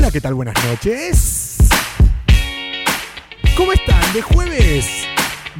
[0.00, 0.34] Hola, ¿qué tal?
[0.34, 1.56] Buenas noches.
[3.56, 4.00] ¿Cómo están?
[4.12, 4.86] ¿De jueves?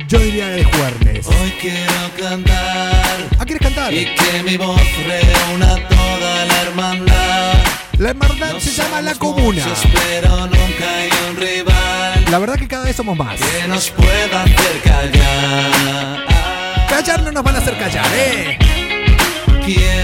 [0.06, 1.26] Yo diría de jueves.
[1.26, 3.92] Hoy quiero cantar ¿Ah, quieres cantar?
[3.92, 7.54] y que mi voz reúna toda la hermandad.
[7.98, 9.42] La hermandad No se llama La Comuna.
[9.66, 13.40] muchos, pero nunca hay un rival La verdad que cada vez somos más.
[13.40, 16.24] que nos pueda hacer callar.
[16.88, 18.56] Callar no nos van a hacer callar, ¿eh?
[19.64, 19.97] Quiero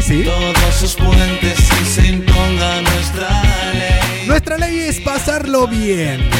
[0.00, 0.24] Sí, sí.
[0.24, 4.26] todos sus puentes y se imponga nuestra ley.
[4.28, 6.30] Nuestra ley es pasarlo bien.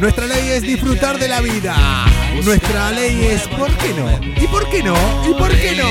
[0.00, 1.74] Nuestra ley es disfrutar de la vida.
[2.44, 4.20] Nuestra ley es ¿por qué no?
[4.36, 4.94] ¿Y por qué no?
[5.26, 5.88] ¿Y por qué no?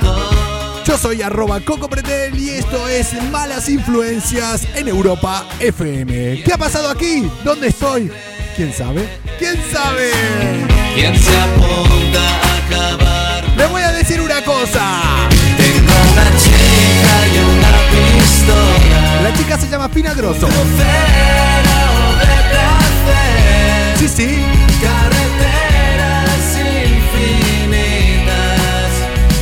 [0.00, 0.84] Todo.
[0.84, 6.42] Yo soy arroba Coco Pretel y esto es Malas Influencias en Europa FM.
[6.42, 7.30] ¿Qué ha pasado aquí?
[7.44, 8.10] ¿Dónde estoy?
[8.56, 9.08] ¿Quién sabe?
[9.38, 10.75] ¿Quién sabe?
[10.96, 13.44] ¿Quién se apunta a acabar?
[13.54, 15.28] Le voy a decir una cosa.
[15.58, 19.20] Tengo una chica y una pistola.
[19.22, 20.46] La chica se llama Pina Grosso.
[20.46, 20.52] De.
[23.98, 24.42] Sí, sí.
[24.80, 28.90] Carreteras infinitas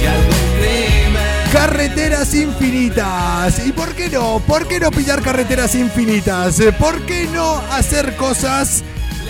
[0.02, 1.52] y algún crimen.
[1.52, 3.64] Carreteras infinitas.
[3.64, 4.42] ¿Y por qué no?
[4.44, 6.60] ¿Por qué no pillar carreteras infinitas?
[6.80, 8.82] ¿Por qué no hacer cosas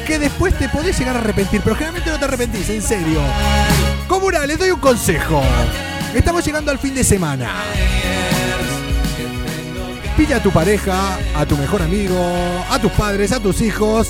[0.05, 1.61] que después te podés llegar a arrepentir?
[1.63, 3.21] Pero generalmente no te arrepentís, en serio.
[4.07, 5.43] Comuna, les doy un consejo.
[6.15, 7.51] Estamos llegando al fin de semana.
[10.17, 12.17] Pilla a tu pareja, a tu mejor amigo,
[12.71, 14.09] a tus padres, a tus hijos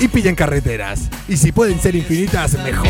[0.00, 1.08] y pillen carreteras.
[1.28, 2.88] Y si pueden ser infinitas, mejor.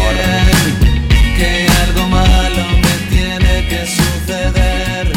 [1.36, 4.75] Que algo malo me tiene que suceder.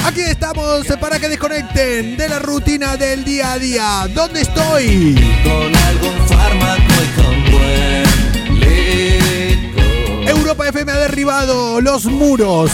[0.09, 4.07] Aquí estamos para que desconecten de la rutina del día a día.
[4.11, 5.13] ¿Dónde estoy?
[5.43, 10.27] Con algún fármaco y con buen licor.
[10.27, 12.71] Europa FM ha derribado los muros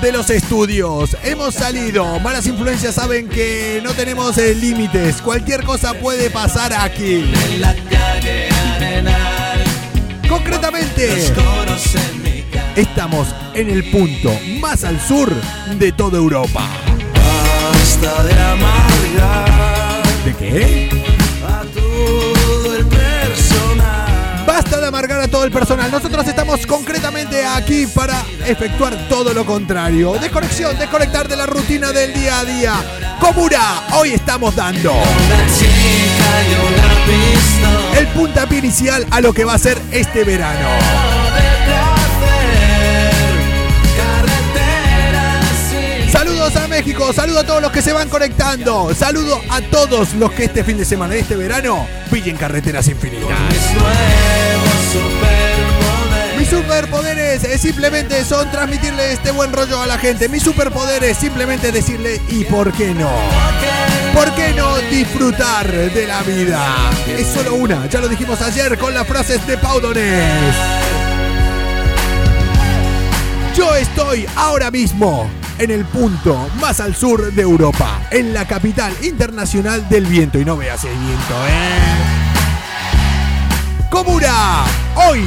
[0.00, 1.16] de los estudios.
[1.24, 2.20] Hemos salido.
[2.20, 5.20] Malas influencias saben que no tenemos eh, límites.
[5.22, 7.32] Cualquier cosa puede pasar aquí.
[7.46, 9.64] En la calle Arenal.
[10.28, 11.32] Concretamente.
[12.76, 15.32] Estamos en el punto más al sur
[15.78, 16.66] de toda Europa.
[17.72, 20.88] Basta de amargar ¿De qué?
[21.46, 24.44] a todo el personal.
[24.46, 25.90] Basta de amargar a todo el personal.
[25.90, 30.14] Nosotros estamos concretamente aquí para efectuar todo lo contrario.
[30.14, 32.74] Desconexión, desconectar de la rutina del día a día.
[33.20, 34.94] Comuna, hoy estamos dando
[37.98, 41.49] el puntapié inicial a lo que va a ser este verano.
[46.80, 48.94] México, saludos a todos los que se van conectando.
[48.94, 53.38] Saludo a todos los que este fin de semana, este verano, pillen carreteras infinitas.
[56.38, 57.60] mis superpoderes.
[57.60, 60.30] Simplemente son transmitirle este buen rollo a la gente.
[60.30, 63.10] Mis superpoderes simplemente decirle ¿y por qué no?
[64.14, 66.90] ¿Por qué no disfrutar de la vida?
[67.06, 70.54] Es solo una, ya lo dijimos ayer con las frases de Pau Donés.
[73.54, 75.28] Yo estoy ahora mismo
[75.60, 80.40] en el punto más al sur de Europa, en la capital internacional del viento.
[80.40, 81.78] Y no veas el viento, ¿eh?
[83.90, 84.64] Comuna,
[84.96, 85.22] hoy,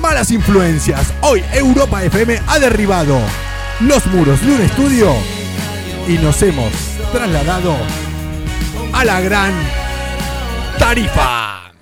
[0.00, 1.12] malas influencias.
[1.20, 3.20] Hoy Europa FM ha derribado
[3.80, 5.12] los muros de un estudio
[6.08, 6.72] y nos hemos
[7.12, 7.76] trasladado
[8.94, 9.52] a la gran
[10.78, 11.72] tarifa.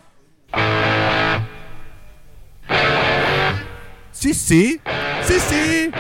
[4.11, 4.81] Sí, sí,
[5.25, 5.91] sí, sí.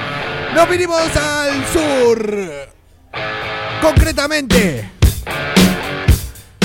[0.54, 1.16] Nos vinimos
[1.72, 2.34] sur.
[3.80, 4.90] Concretamente.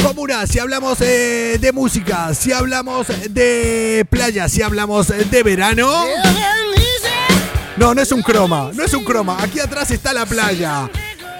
[0.04, 5.90] Comuna, si hablamos eh, de música, si hablamos de playa, si hablamos de verano.
[7.78, 9.38] No, no es un croma, no es un croma.
[9.42, 10.90] Aquí atrás está la playa.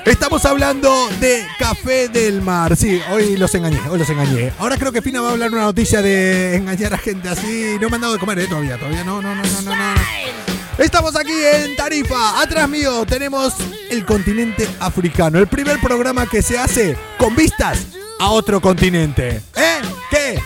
[0.06, 2.76] Estamos hablando de Café del Mar.
[2.76, 4.52] Sí, hoy los engañé, hoy los engañé.
[4.60, 7.78] Ahora creo que Fina va a hablar una noticia de engañar a gente así.
[7.80, 8.48] No me han dado de comer, ¿eh?
[8.48, 9.76] Todavía, todavía no, no, no, no.
[9.76, 10.53] no.
[10.78, 12.42] Estamos aquí en Tarifa.
[12.42, 13.54] Atrás mío tenemos
[13.90, 15.38] el continente africano.
[15.40, 17.80] El primer programa que se hace con vistas
[18.20, 19.42] a otro continente.
[19.56, 19.82] ¿Eh?
[20.10, 20.40] ¿Qué?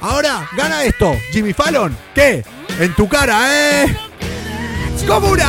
[0.00, 1.14] Ahora gana esto.
[1.30, 1.96] Jimmy Fallon.
[2.14, 2.44] ¿Qué?
[2.80, 3.96] En tu cara, ¿eh?
[5.06, 5.48] ¡Comuna!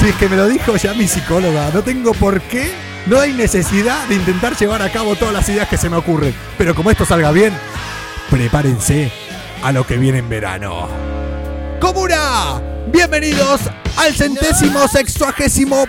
[0.00, 2.72] Si es que me lo dijo ya mi psicóloga, no tengo por qué,
[3.08, 6.34] no hay necesidad de intentar llevar a cabo todas las ideas que se me ocurren.
[6.58, 7.54] Pero como esto salga bien,
[8.30, 9.10] prepárense
[9.62, 10.88] a lo que viene en verano.
[11.80, 12.60] ¡Comuna!
[12.92, 13.62] Bienvenidos
[13.96, 15.86] al centésimo sexuagésimo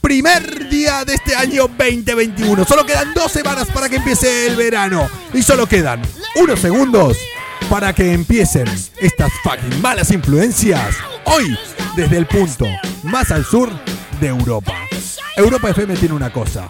[0.00, 2.64] primer día de este año 2021.
[2.64, 5.08] Solo quedan dos semanas para que empiece el verano.
[5.34, 6.00] Y solo quedan
[6.36, 7.18] unos segundos
[7.68, 8.66] para que empiecen
[8.98, 10.96] estas fucking malas influencias.
[11.24, 11.56] Hoy,
[11.96, 12.66] desde el punto
[13.02, 13.70] más al sur
[14.22, 14.72] de Europa.
[15.36, 16.68] Europa FM tiene una cosa.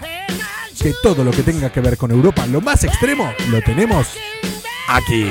[0.81, 4.09] Que todo lo que tenga que ver con Europa, lo más extremo, lo tenemos
[4.89, 5.27] aquí.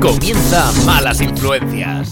[0.00, 2.10] Comienza Malas Influencias.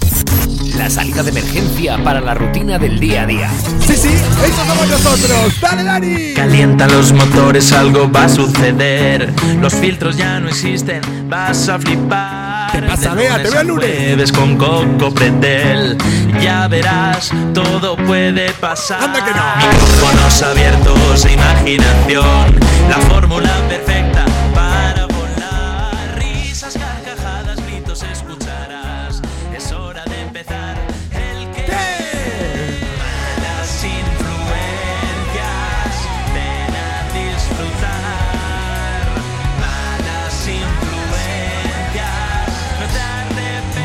[0.77, 3.51] La salida de emergencia para la rutina del día a día.
[3.81, 5.61] Sí, sí, eso somos nosotros.
[5.61, 6.35] ¡Dale, Dani!
[6.35, 9.35] Calienta los motores, algo va a suceder.
[9.61, 12.50] Los filtros ya no existen, vas a flipar.
[12.73, 13.43] ¿Qué pasa, Bea?
[13.43, 13.91] Te veo el lunes.
[13.91, 15.97] jueves con Coco Pretel.
[16.41, 19.03] Ya verás, todo puede pasar.
[19.03, 19.43] Anda que no.
[19.57, 22.61] Micrófonos abiertos e imaginación.
[22.89, 24.30] La fórmula perfecta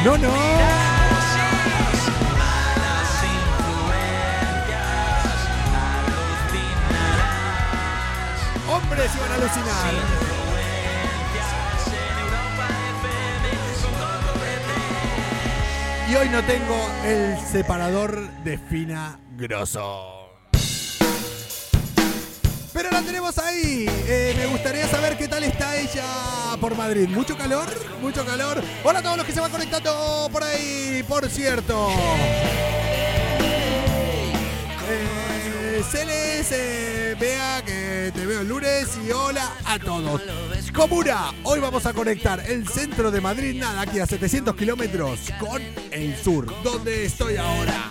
[0.05, 0.29] No, no.
[8.69, 9.93] Hombres iban a alucinar.
[16.07, 20.14] Y hoy no tengo el separador de fina grosso.
[23.05, 23.85] Tenemos ahí.
[24.07, 26.03] Eh, me gustaría saber qué tal está ella
[26.59, 27.07] por Madrid.
[27.09, 27.67] ¿Mucho calor?
[28.01, 28.61] ¿Mucho calor?
[28.83, 31.89] Hola a todos los que se van conectando por ahí, por cierto.
[34.89, 40.21] Eh, Celes, eh, vea que te veo el lunes y hola a todos.
[40.73, 45.61] Comuna, hoy vamos a conectar el centro de Madrid, nada, aquí a 700 kilómetros, con
[45.91, 47.89] el sur, donde estoy ahora.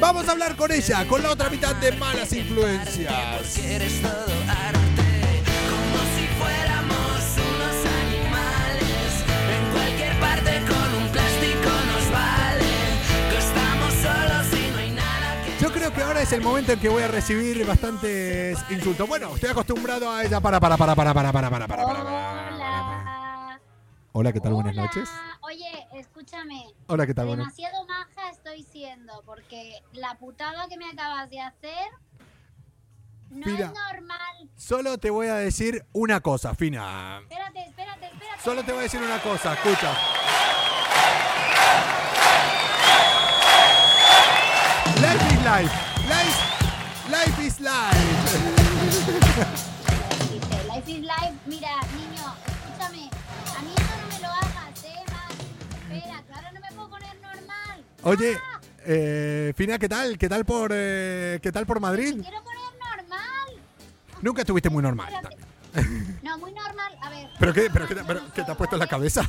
[0.00, 3.58] Vamos a hablar con ella, con la otra mitad de Malas Influencias.
[15.60, 19.06] Yo creo que ahora es el momento en que voy a recibir bastantes insultos.
[19.06, 20.40] Bueno, estoy acostumbrado a ella.
[20.40, 22.49] Para, para, para, para, para, para, para, para, para, para.
[24.12, 24.32] Hola.
[24.32, 24.54] ¿qué tal?
[24.54, 25.08] Buenas noches.
[25.40, 26.74] Oye, escúchame.
[26.88, 27.26] Hola, ¿qué tal?
[27.26, 31.90] Buenas Demasiado maja estoy siendo porque la putada que me acabas de hacer
[33.30, 34.50] no es normal.
[34.56, 37.20] Solo te voy a decir una cosa, Fina.
[37.22, 38.42] Espérate, espérate, espérate.
[38.42, 39.92] Solo te voy a decir una cosa, escucha.
[45.00, 45.90] Life is life.
[46.08, 46.38] Life,
[47.10, 47.70] life is life.
[50.66, 51.34] Life is life.
[51.46, 52.49] Mira, niño,
[52.80, 53.10] escúchame.
[53.58, 55.04] A mí eso no me lo hagas, ¿eh?
[55.10, 55.96] Más.
[55.98, 57.84] Espera, ahora no me puedo poner normal.
[58.02, 60.16] Oye, Ah, eh, Fina, ¿qué tal?
[60.18, 62.14] ¿Qué tal por, eh, qué tal por Madrid?
[62.16, 62.60] me quiero poner
[62.98, 63.62] normal.
[64.22, 65.12] Nunca estuviste muy normal.
[65.12, 65.50] Espérate.
[66.22, 66.96] No, muy normal.
[67.02, 67.28] A ver.
[67.38, 69.22] ¿Pero qué, pero qué, normal pero qué te ha soy, puesto en la cabeza?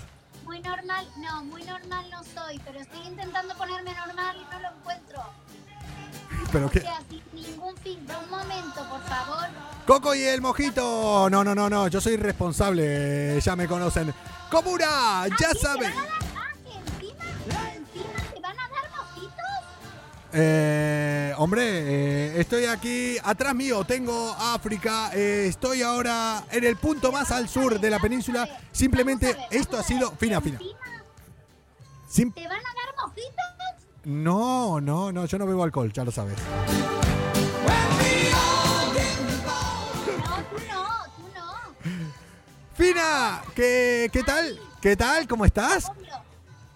[0.44, 4.78] Muy normal, no, muy normal no soy, pero estoy intentando ponerme normal y no lo
[4.78, 5.22] encuentro.
[6.52, 6.82] ¿Pero O qué?
[6.82, 7.22] sea, sin
[7.84, 8.20] ningún filtro.
[8.24, 9.48] Un momento, por favor.
[9.86, 11.30] Coco y el mojito.
[11.30, 11.88] No, no, no, no.
[11.88, 13.40] Yo soy responsable.
[13.42, 14.14] Ya me conocen.
[14.50, 14.86] Comuna,
[15.24, 15.94] Ah, ya sí, ¿te saben.
[15.96, 16.12] van a dar-
[16.64, 19.46] que encima, encima te van a dar mojitos.
[20.34, 27.12] Eh, hombre, eh, estoy aquí atrás mío, tengo África, eh, estoy ahora en el punto
[27.14, 28.48] más al sur de la península.
[28.74, 30.60] Simplemente esto ha sido fina, fina.
[30.60, 33.32] ¿Te van a dar mojitos?
[34.04, 36.36] no, no, no, yo no bebo alcohol, ya lo sabes.
[37.66, 37.72] No,
[40.50, 41.48] tú no, tú no.
[42.74, 44.60] Fina, ¿qué, qué tal?
[44.82, 45.28] ¿Qué tal?
[45.28, 45.92] ¿Cómo estás?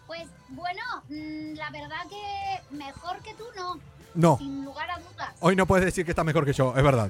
[0.07, 3.79] Pues bueno, mm, la verdad que mejor que tú no.
[4.13, 5.33] No, Sin lugar a dudas.
[5.41, 7.09] hoy no puedes decir que estás mejor que yo, es verdad.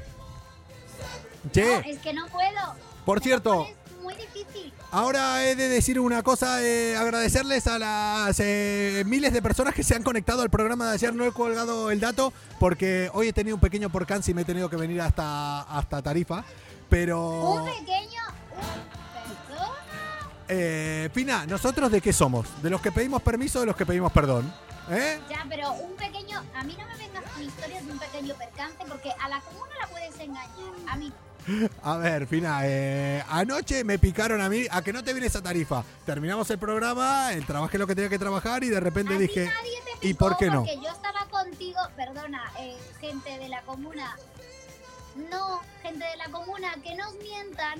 [1.44, 2.74] No, Che, es que no puedo.
[3.06, 3.68] por cierto.
[4.96, 9.84] Ahora he de decir una cosa, eh, agradecerles a las eh, miles de personas que
[9.84, 11.14] se han conectado al programa de ayer.
[11.14, 14.46] No he colgado el dato porque hoy he tenido un pequeño porcance y me he
[14.46, 16.46] tenido que venir hasta, hasta Tarifa.
[16.90, 18.22] Pero, Un pequeño.
[20.48, 22.48] eh, Pina, ¿nosotros de qué somos?
[22.64, 24.50] ¿De los que pedimos permiso o de los que pedimos perdón?
[24.90, 25.20] ¿Eh?
[25.30, 26.44] Ya, pero un pequeño.
[26.56, 29.72] A mí no me vengas con historias de un pequeño percance porque a la comuna
[29.82, 30.74] la puedes engañar.
[30.88, 31.12] A mí.
[31.84, 35.44] A ver, Pina, eh, anoche me picaron a mí a que no te vienes a
[35.44, 35.84] Tarifa.
[36.06, 39.46] Terminamos el programa, eh, trabajé lo que tenía que trabajar y de repente a dije,
[39.46, 40.66] nadie te ¿y por qué no?
[40.66, 41.80] Porque yo estaba contigo.
[41.96, 44.16] Perdona, eh, gente de la comuna.
[45.30, 47.80] No, gente de la comuna, que nos mientan.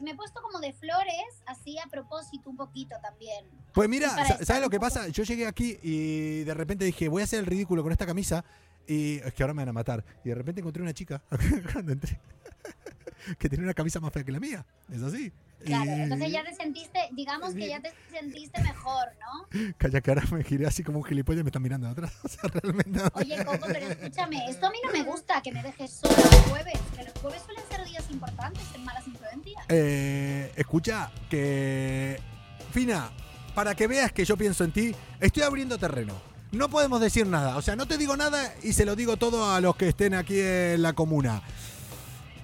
[0.00, 3.44] me he puesto como de flores, así a propósito un poquito también.
[3.72, 4.10] Pues mira,
[4.44, 5.08] ¿sabes lo que pasa?
[5.08, 8.44] Yo llegué aquí y de repente dije, voy a hacer el ridículo con esta camisa.
[8.86, 10.02] Y es que ahora me van a matar.
[10.24, 11.22] Y de repente encontré una chica
[11.72, 12.18] cuando entré
[13.38, 14.64] que tenía una camisa más fea que la mía.
[14.92, 15.32] Es así.
[15.64, 19.72] Claro, Y- entonces ya te sentiste, digamos que ya te sentiste mejor, ¿no?
[19.76, 22.12] Calla que ahora me giré así como un gilipollas y me están mirando de atrás.
[22.24, 22.90] O sea, realmente.
[22.90, 26.14] no- Oye, Coco, pero escúchame, esto a mí no me gusta que me dejes solo
[26.16, 29.64] los jueves, que los jueves suelen ser días importantes en malas influencias.
[29.68, 32.20] Eh, escucha, que.
[32.72, 33.10] Fina,
[33.54, 36.14] para que veas que yo pienso en ti, estoy abriendo terreno.
[36.52, 37.56] No podemos decir nada.
[37.56, 40.14] O sea, no te digo nada y se lo digo todo a los que estén
[40.14, 41.42] aquí en la comuna.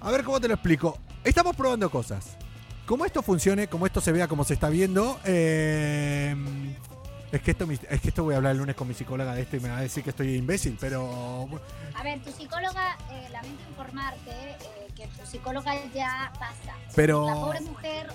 [0.00, 0.98] A ver cómo te lo explico.
[1.22, 2.36] Estamos probando cosas.
[2.86, 5.18] Como esto funcione, como esto se vea, como se está viendo.
[5.24, 6.36] eh,
[7.32, 9.42] es, que esto, es que esto voy a hablar el lunes con mi psicóloga de
[9.42, 11.48] esto y me va a decir que estoy imbécil, pero.
[11.94, 16.76] A ver, tu psicóloga, eh, lamento informarte eh, que tu psicóloga ya pasa.
[16.94, 18.08] Pero- La pobre mujer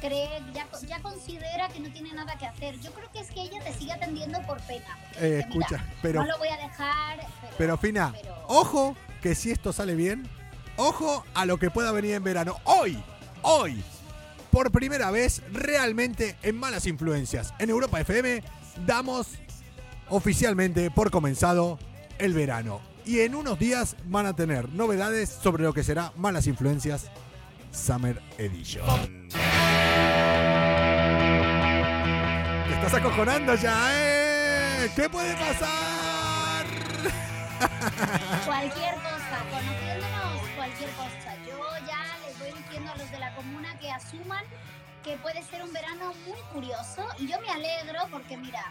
[0.00, 2.78] cree, ya, ya considera que no tiene nada que hacer.
[2.80, 4.98] Yo creo que es que ella te sigue atendiendo por pena.
[5.16, 7.16] Eh, dice, "Mira, escucha, pero- No lo voy a dejar.
[7.40, 10.28] Pero, Pero Fina, pero- ojo que si esto sale bien,
[10.76, 12.56] ojo a lo que pueda venir en verano.
[12.64, 13.02] Hoy,
[13.42, 13.82] hoy,
[14.52, 18.44] por primera vez, realmente en Malas Influencias, en Europa FM,
[18.86, 19.28] damos
[20.08, 21.78] oficialmente por comenzado
[22.18, 22.80] el verano.
[23.04, 27.06] Y en unos días van a tener novedades sobre lo que será Malas Influencias
[27.72, 28.84] Summer Edition.
[32.68, 34.90] Te estás acojonando ya, ¿eh?
[34.94, 36.66] ¿Qué puede pasar?
[38.44, 41.36] Cualquier cosa, conociéndonos, cualquier cosa.
[41.48, 41.71] Yo
[42.54, 44.44] diciendo a los de la comuna que asuman
[45.04, 48.64] que puede ser un verano muy curioso y yo me alegro porque mira,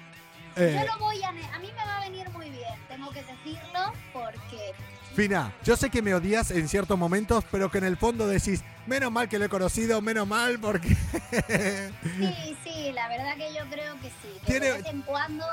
[0.56, 1.30] Eh, yo lo voy a...
[1.30, 1.42] A mí
[1.76, 4.74] me va a venir muy bien, tengo que decirlo porque...
[5.16, 8.64] Fina, yo sé que me odias en ciertos momentos, pero que en el fondo decís,
[8.88, 10.88] menos mal que lo he conocido, menos mal porque...
[10.90, 14.40] Sí, sí, la verdad que yo creo que sí.
[14.46, 15.46] Que Tiene- de vez en cuando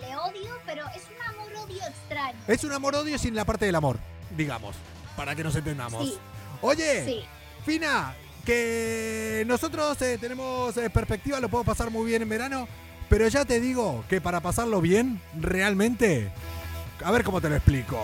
[0.00, 2.38] le odio, pero es un amor-odio extraño.
[2.46, 3.98] es un amor-odio sin la parte del amor,
[4.36, 4.76] digamos,
[5.16, 6.06] para que nos entendamos.
[6.08, 6.18] Sí,
[6.62, 7.24] Oye, sí.
[7.64, 8.14] Fina,
[8.44, 12.68] que nosotros eh, tenemos eh, perspectiva, lo puedo pasar muy bien en verano,
[13.08, 16.30] pero ya te digo que para pasarlo bien, realmente,
[17.04, 18.00] a ver cómo te lo explico.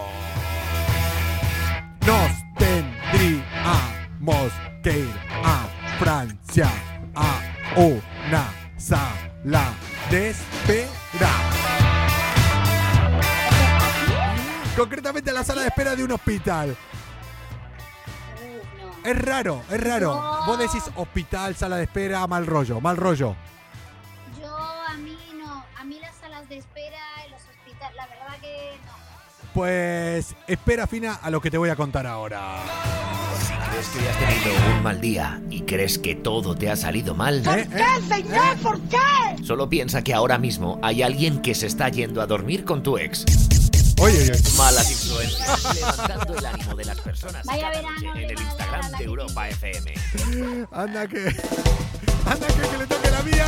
[2.07, 6.71] Nos tendríamos que ir a Francia
[7.15, 7.41] a
[7.77, 9.73] una sala
[10.11, 11.31] de espera.
[14.77, 16.77] Concretamente a la sala de espera de un hospital.
[19.07, 20.15] Es raro, es raro.
[20.15, 20.47] No.
[20.47, 23.37] Vos decís hospital, sala de espera, mal rollo, mal rollo.
[24.41, 26.99] Yo a mí no, a mí las salas de espera
[27.31, 28.93] los hospitales, la verdad que no.
[29.55, 32.57] Pues espera fina a lo que te voy a contar ahora.
[33.47, 37.15] Si crees que has tenido un mal día y crees que todo te ha salido
[37.15, 37.69] mal, ¿Eh?
[37.73, 37.85] ¿Eh?
[38.09, 38.57] señor?
[38.63, 38.97] ¿Por qué?
[39.45, 42.99] solo piensa que ahora mismo hay alguien que se está yendo a dormir con tu
[42.99, 43.25] ex.
[43.99, 44.43] Oye, oye, oye.
[45.17, 48.91] Malas influencias, levantando el ánimo de las personas Vaya cada verano noche en el Instagram
[48.93, 49.95] de Europa FM.
[50.73, 51.27] Anda que.
[52.27, 53.47] Anda que, que le toque la mía.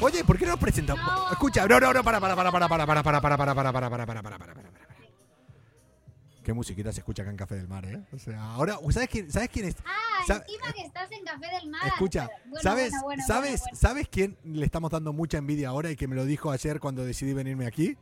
[0.00, 1.04] Oye, ¿por qué no nos presentamos?
[1.04, 1.30] No.
[1.32, 3.72] Escucha, no, no, no, para, para, para, para, para, para, para, para, para, para, para,
[3.72, 4.70] para, para, para, para, para, para.
[6.42, 8.00] Qué musiquita se escucha acá en Café del Mar, ¿eh?
[8.14, 9.76] O sea, ahora, ¿sabes quién, ¿sabes quién es?
[9.84, 11.82] Ah, Sa- encima que estás en Café del Mar.
[11.86, 13.78] Escucha, bueno, ¿sabes, bueno, bueno, ¿sabes, bueno, bueno.
[13.78, 17.04] ¿sabes quién le estamos dando mucha envidia ahora y que me lo dijo ayer cuando
[17.04, 17.96] decidí venirme aquí?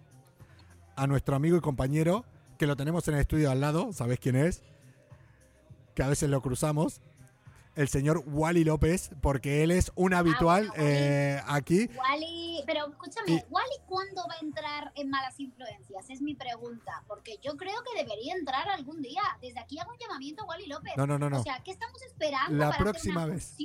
[0.95, 2.25] A nuestro amigo y compañero,
[2.59, 4.63] que lo tenemos en el estudio al lado, ¿sabes quién es?
[5.95, 7.01] Que a veces lo cruzamos.
[7.75, 10.97] El señor Wally López, porque él es un habitual Ah, bueno, Wally.
[10.99, 11.91] eh, aquí.
[11.97, 12.38] Wally,
[12.69, 16.11] pero escúchame, Y- ¿Wally cuándo va a entrar en malas influencias?
[16.11, 19.23] Es mi pregunta, porque yo creo que debería entrar algún día.
[19.41, 20.93] Desde aquí hago un llamamiento a Wally López.
[20.99, 21.41] No, no, no, no.
[21.41, 23.57] O sea, ¿qué estamos esperando La para próxima hacer una vez.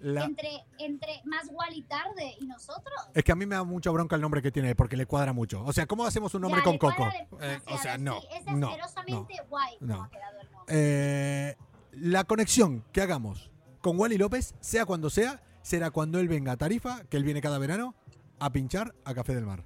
[0.00, 2.98] La- entre, entre más Wally tarde y nosotros?
[3.14, 5.32] Es que a mí me da mucha bronca el nombre que tiene porque le cuadra
[5.32, 5.62] mucho.
[5.64, 7.08] O sea, ¿cómo hacemos un nombre Ya, con Coco?
[7.40, 8.18] Eh, o sea, no.
[8.32, 9.44] es no, asquerosamente no.
[9.48, 10.02] guay no.
[10.02, 10.74] ha quedado el nombre.
[10.76, 11.56] Eh,
[11.92, 16.56] la conexión que hagamos con Wally López, sea cuando sea, será cuando él venga a
[16.56, 17.94] Tarifa, que él viene cada verano,
[18.38, 19.64] a pinchar a Café del Mar.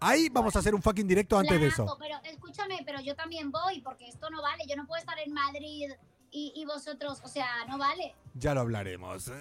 [0.00, 1.96] Ahí vamos a hacer un fucking directo antes de eso.
[1.98, 4.64] Pero escúchame, pero yo también voy, porque esto no vale.
[4.68, 5.90] Yo no puedo estar en Madrid
[6.30, 8.14] y, y vosotros, o sea, no vale.
[8.34, 9.26] Ya lo hablaremos.
[9.26, 9.34] De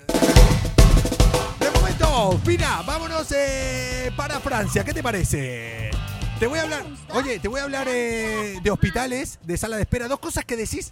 [1.59, 4.83] De momento, Pina, vámonos eh, para Francia.
[4.83, 5.91] ¿Qué te parece?
[6.39, 9.83] Te voy a hablar, oye, te voy a hablar eh, de hospitales, de sala de
[9.83, 10.07] espera.
[10.07, 10.91] Dos cosas que decís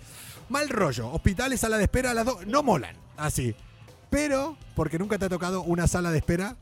[0.50, 1.12] mal rollo.
[1.12, 2.96] Hospitales, sala de espera, las dos no molan.
[3.18, 3.56] Así.
[4.10, 6.56] Pero, porque nunca te ha tocado una sala de espera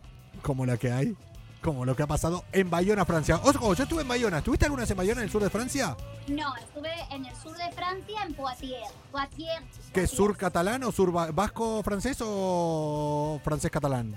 [0.44, 1.16] como la que hay,
[1.62, 3.40] como lo que ha pasado en Bayona, Francia.
[3.44, 4.40] Ojo, yo estuve en Bayona.
[4.40, 5.96] ¿Estuviste alguna vez en Bayona, en el sur de Francia?
[6.28, 8.90] No, estuve en el sur de Francia, en Poitiers.
[9.12, 9.64] Poitiers.
[9.94, 14.16] ¿Qué sur catalán o sur va- vasco francés o francés catalán?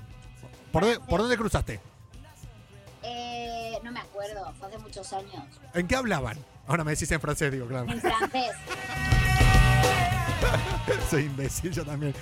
[0.73, 1.81] ¿Por dónde, por dónde cruzaste?
[3.03, 5.45] Eh, no me acuerdo, fue hace muchos años.
[5.75, 6.37] ¿En qué hablaban?
[6.67, 7.91] Ahora me decís en francés, digo, claro.
[7.91, 8.51] En francés.
[11.11, 12.15] Soy imbécil, yo también.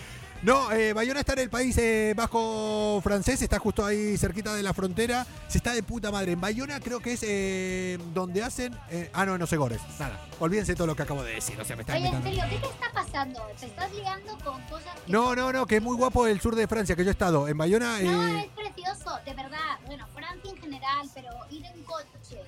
[0.44, 4.62] No, eh, Bayona está en el país eh, vasco francés, está justo ahí cerquita de
[4.62, 5.26] la frontera.
[5.48, 6.32] Se está de puta madre.
[6.32, 8.78] En Bayona creo que es eh, donde hacen.
[8.90, 9.80] eh, ah, no, no sé Gores.
[9.98, 11.58] Nada, olvídense todo lo que acabo de decir.
[11.58, 13.40] O sea, me están Oye, en serio, ¿qué te está pasando?
[13.58, 15.10] ¿Te estás liando con cosas que...
[15.10, 17.48] No, no, no, que es muy guapo el sur de Francia, que yo he estado.
[17.48, 17.98] En Bayona.
[18.02, 19.78] No, eh, es precioso, de verdad.
[19.86, 22.38] Bueno, Francia en general, pero ir en coche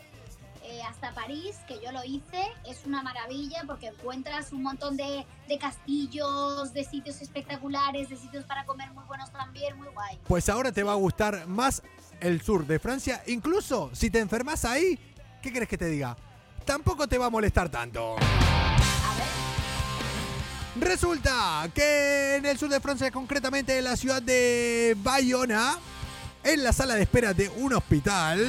[0.68, 5.24] eh, hasta París, que yo lo hice, es una maravilla porque encuentras un montón de,
[5.48, 10.18] de castillos, de sitios espectaculares, de sitios para comer muy buenos también, muy guay.
[10.26, 11.82] Pues ahora te va a gustar más
[12.20, 13.22] el sur de Francia.
[13.26, 14.98] Incluso si te enfermas ahí,
[15.40, 16.16] ¿qué crees que te diga?
[16.64, 18.16] Tampoco te va a molestar tanto.
[18.16, 25.78] A ver, Resulta que en el sur de Francia, concretamente en la ciudad de Bayona,
[26.42, 28.48] en la sala de espera de un hospital.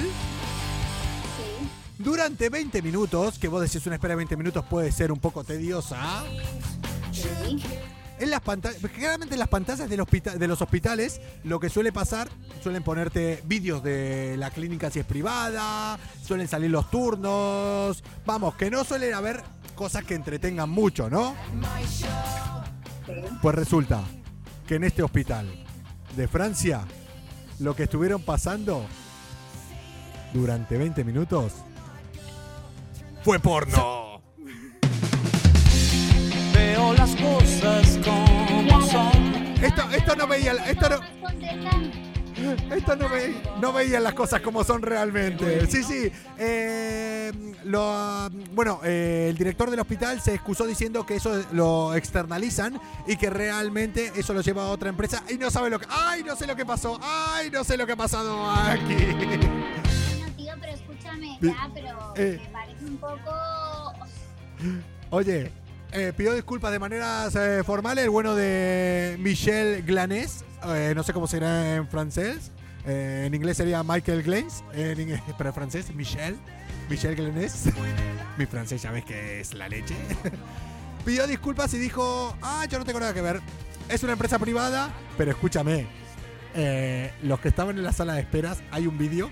[2.11, 5.43] Durante 20 minutos, que vos decís una espera de 20 minutos puede ser un poco
[5.43, 6.23] tediosa,
[7.11, 7.27] Sí.
[8.17, 11.91] en las pantallas, generalmente en las pantallas del hospita- de los hospitales, lo que suele
[11.91, 12.29] pasar,
[12.63, 18.71] suelen ponerte vídeos de la clínica si es privada, suelen salir los turnos, vamos, que
[18.71, 19.43] no suelen haber
[19.75, 21.35] cosas que entretengan mucho, ¿no?
[23.41, 24.01] Pues resulta
[24.65, 25.45] que en este hospital
[26.15, 26.85] de Francia,
[27.59, 28.85] lo que estuvieron pasando
[30.33, 31.51] durante 20 minutos
[33.27, 34.21] fue porno.
[36.53, 39.53] Veo las cosas como son.
[39.61, 40.99] Esto, esto no veía, esto no,
[42.73, 45.67] esto no, ve- no veían las cosas como son realmente.
[45.67, 46.09] Sí, sí.
[46.37, 47.33] eh,
[47.65, 53.17] lo, bueno, eh, el director del hospital se excusó diciendo que eso lo externalizan y
[53.17, 55.87] que realmente eso lo lleva a otra empresa y no sabe lo que.
[55.89, 56.97] ¡Ay, no sé lo que pasó!
[57.03, 58.95] ¡Ay, no sé lo que ha pasado aquí!
[61.07, 62.39] Escúchame, ya, pero eh.
[62.43, 63.93] me parece un poco...
[65.09, 65.51] Oye,
[65.91, 68.03] eh, pido disculpas de maneras eh, formales.
[68.03, 72.51] El bueno de Michel Glanés, eh, no sé cómo será en francés.
[72.85, 76.37] eh, en inglés sería Michael Glanes, en inglés, pero en francés Michel,
[76.89, 77.69] Michel Glanés.
[78.37, 79.95] Mi francés ya ves que es la leche.
[81.05, 83.39] Pidió disculpas y dijo, ah, yo no tengo nada que ver.
[83.87, 85.87] Es una empresa privada, pero escúchame.
[87.23, 89.29] los que estaban en la sala de esperas, hay un vídeo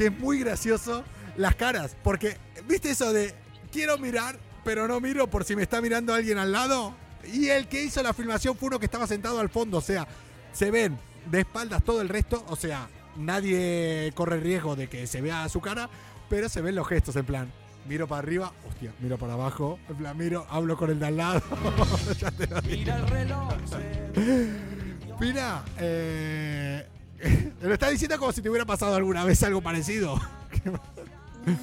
[0.00, 1.04] que es muy gracioso.
[1.36, 3.34] Las caras, porque, ¿viste eso de
[3.70, 6.94] quiero mirar, pero no miro por si me está mirando alguien al lado?
[7.30, 10.08] Y el que hizo la filmación fue uno que estaba sentado al fondo, o sea,
[10.54, 10.98] se ven
[11.30, 15.60] de espaldas todo el resto, o sea, nadie corre riesgo de que se vea su
[15.60, 15.90] cara,
[16.30, 17.52] pero se ven los gestos en plan,
[17.86, 21.16] miro para arriba, hostia, miro para abajo, en plan, miro, hablo con el de al
[21.18, 21.42] lado.
[22.18, 22.78] ya te lo digo.
[22.78, 23.48] Mira el reloj.
[25.20, 26.86] Pina, eh,
[27.60, 30.18] lo está diciendo como si te hubiera pasado alguna vez algo parecido.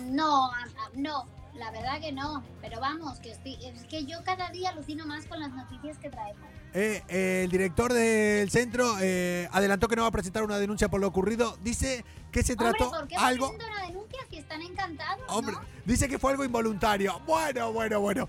[0.09, 0.51] No,
[0.95, 2.43] no, la verdad que no.
[2.61, 6.09] Pero vamos, que estoy, es que yo cada día alucino más con las noticias que
[6.09, 6.41] traemos.
[6.73, 10.89] Eh, eh, el director del centro eh, adelantó que no va a presentar una denuncia
[10.89, 11.57] por lo ocurrido.
[11.63, 13.51] Dice que se Hombre, trató ¿por qué algo.
[13.51, 15.23] una denuncia si están encantados?
[15.27, 15.61] Hombre, ¿no?
[15.85, 17.19] dice que fue algo involuntario.
[17.27, 18.27] Bueno, bueno, bueno.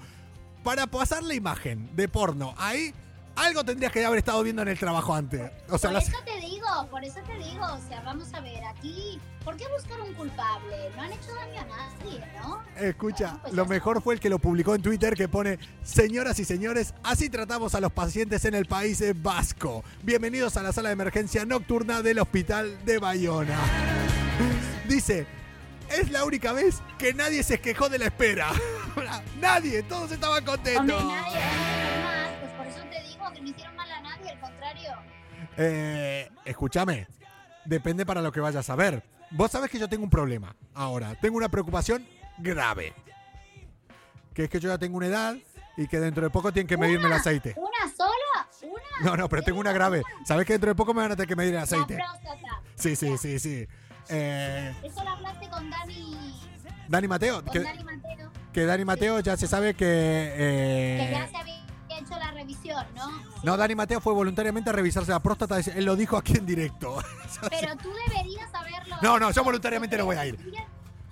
[0.62, 2.92] Para pasar la imagen de porno, ahí
[3.36, 5.40] algo tendrías que haber estado viendo en el trabajo antes.
[5.70, 6.37] O sea, por las- eso te
[6.86, 10.76] por eso te digo, o sea, vamos a ver, aquí, ¿por qué buscar un culpable?
[10.94, 12.62] No han hecho daño a nadie, ¿no?
[12.76, 16.38] Escucha, Bueno, pues lo mejor fue el que lo publicó en Twitter que pone, señoras
[16.38, 19.82] y señores, así tratamos a los pacientes en el país vasco.
[20.02, 23.58] Bienvenidos a la sala de emergencia nocturna del hospital de Bayona.
[24.88, 25.26] Dice,
[25.90, 28.50] es la única vez que nadie se quejó de la espera.
[29.40, 31.02] nadie, todos estaban contentos.
[31.02, 33.77] Hombre, nadie, hombre, más, pues por eso te digo que no hicieron
[35.60, 37.08] Eh, escúchame,
[37.64, 39.02] depende para lo que vayas a ver.
[39.32, 42.06] Vos sabés que yo tengo un problema ahora, tengo una preocupación
[42.38, 42.94] grave.
[44.32, 45.36] Que es que yo ya tengo una edad
[45.76, 47.54] y que dentro de poco tienen que medirme el aceite.
[47.56, 48.48] ¿Una sola?
[48.62, 49.10] ¿Una?
[49.10, 50.02] No, no, pero tengo una grave.
[50.24, 51.96] ¿Sabés que dentro de poco me van a tener que medir el aceite?
[51.96, 52.62] La próstata.
[52.76, 53.66] Sí, sí, sí, sí.
[54.08, 56.40] Eh, Eso lo hablaste con Dani,
[56.88, 59.78] Dani Mateo, con que, Dani Mateo, que Dani Mateo ya se sabe que...
[59.78, 61.67] que eh, ya se había
[61.98, 63.10] hecho la revisión, ¿no?
[63.42, 65.58] No, Dani Mateo fue voluntariamente a revisarse la próstata.
[65.58, 66.98] Él lo dijo aquí en directo.
[67.50, 68.96] Pero tú deberías saberlo.
[69.02, 70.38] No, no, yo voluntariamente no voy a ir.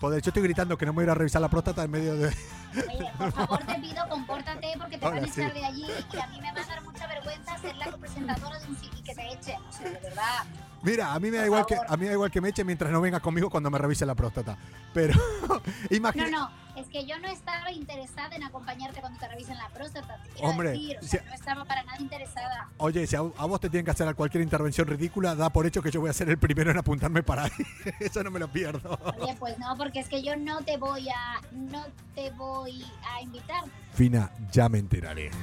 [0.00, 1.90] Joder, yo estoy gritando que no me voy a ir a revisar la próstata en
[1.90, 2.26] medio de.
[2.28, 5.58] Oye, por favor te pido, compórtate porque te Ahora van a echar sí.
[5.58, 8.66] de allí y a mí me va a dar mucha vergüenza ser la copresentadora de
[8.66, 9.56] un y que te echen.
[9.62, 10.44] O sea, de verdad.
[10.82, 12.62] Mira, a mí me da igual que a mí me da igual que me eche
[12.64, 14.56] mientras no venga conmigo cuando me revise la próstata.
[14.94, 15.14] Pero
[15.48, 15.60] No,
[15.90, 16.30] imagina.
[16.30, 20.18] no, es que yo no estaba interesada en acompañarte cuando te revisen la próstata.
[20.36, 22.68] Te Hombre, decir, o si- sea, no estaba para nada interesada.
[22.78, 25.82] Oye, si a, a vos te tienen que hacer cualquier intervención ridícula, da por hecho
[25.82, 27.50] que yo voy a ser el primero en apuntarme para ahí.
[28.00, 28.98] Eso no me lo pierdo.
[29.18, 31.84] Oye, pues no, porque es que yo no te voy a, no
[32.14, 33.64] te voy a invitar.
[33.94, 35.30] Fina, ya me enteraré.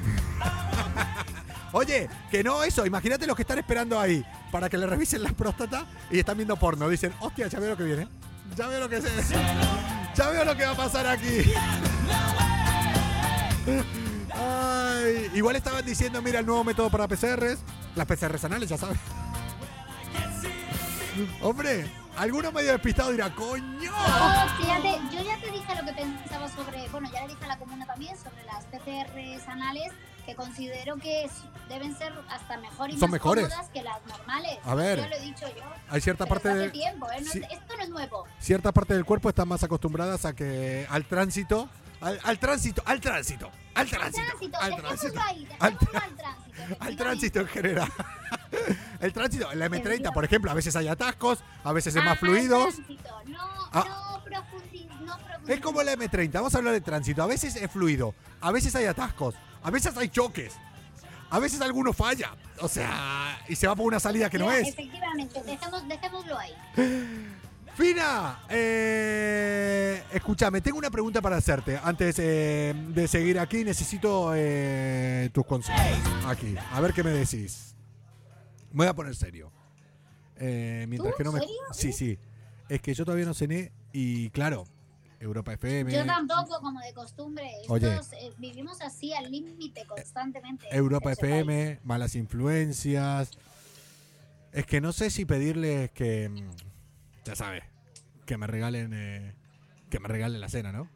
[1.74, 5.32] Oye, que no eso, imagínate los que están esperando ahí para que le revisen la
[5.32, 6.88] próstata y están viendo porno.
[6.88, 8.08] Dicen, hostia, ya veo lo que viene.
[8.56, 9.10] Ya veo lo que se.
[10.16, 11.42] Ya veo lo que va a pasar aquí.
[14.36, 17.60] Ay, igual estaban diciendo, mira, el nuevo método para PCRs.
[17.96, 19.00] Las PCRs anales, ya sabes.
[21.42, 23.64] Hombre, alguno medio despistado dirá, coño.
[23.82, 27.58] Te- yo ya te dije lo que pensaba sobre, bueno, ya le dije a la
[27.58, 29.92] comuna también sobre las PCRs anales,
[30.26, 31.30] que considero que
[31.70, 33.48] deben ser hasta mejor y Son más mejores.
[33.74, 34.58] que las normales.
[34.64, 35.00] A ver.
[35.00, 35.64] Ya lo he dicho yo.
[35.90, 36.70] Hay cierta parte hace de.
[36.72, 37.22] tiempo, ¿eh?
[37.22, 38.26] No esto no es nuevo.
[38.40, 41.70] cierta parte del cuerpo están más acostumbradas a que al tránsito,
[42.02, 45.78] al, al tránsito, al tránsito, al tránsito, Tránsito, al tránsito, al, dejémoslo al
[46.16, 46.43] tránsito.
[46.80, 47.92] Al tránsito en general.
[49.00, 52.18] El tránsito, en la M30, por ejemplo, a veces hay atascos, a veces es más
[52.22, 52.70] No,
[53.74, 53.86] Ah.
[54.30, 55.48] no.
[55.48, 57.22] Es como la M30, vamos a hablar de tránsito.
[57.22, 60.54] A veces es fluido, a veces hay atascos, a veces hay choques,
[61.30, 62.32] a veces alguno falla.
[62.62, 64.70] O sea, y se va por una salida que no es.
[64.70, 66.54] Efectivamente, dejémoslo ahí.
[67.76, 71.80] Fina, eh, escúchame, tengo una pregunta para hacerte.
[71.84, 75.82] Antes eh, de seguir aquí, necesito eh, tus consejos.
[76.28, 77.76] Aquí, a ver qué me decís.
[78.72, 79.52] Me voy a poner serio.
[80.38, 81.18] Eh, mientras ¿Tú?
[81.18, 81.40] que no me.
[81.40, 81.56] ¿Serio?
[81.72, 82.20] Sí, sí.
[82.70, 84.66] Es que yo todavía no cené y claro,
[85.20, 85.92] Europa FM.
[85.92, 87.50] Yo tampoco, como de costumbre.
[87.70, 87.92] Oye.
[87.92, 90.68] Estos, eh, vivimos así al límite constantemente.
[90.72, 91.42] Europa este país.
[91.42, 93.32] FM, malas influencias.
[94.52, 96.30] Es que no sé si pedirles que.
[97.26, 97.64] Ya sabes,
[98.26, 98.92] que me regalen.
[98.94, 99.34] eh,
[99.90, 100.90] que me regalen la cena, ¿no?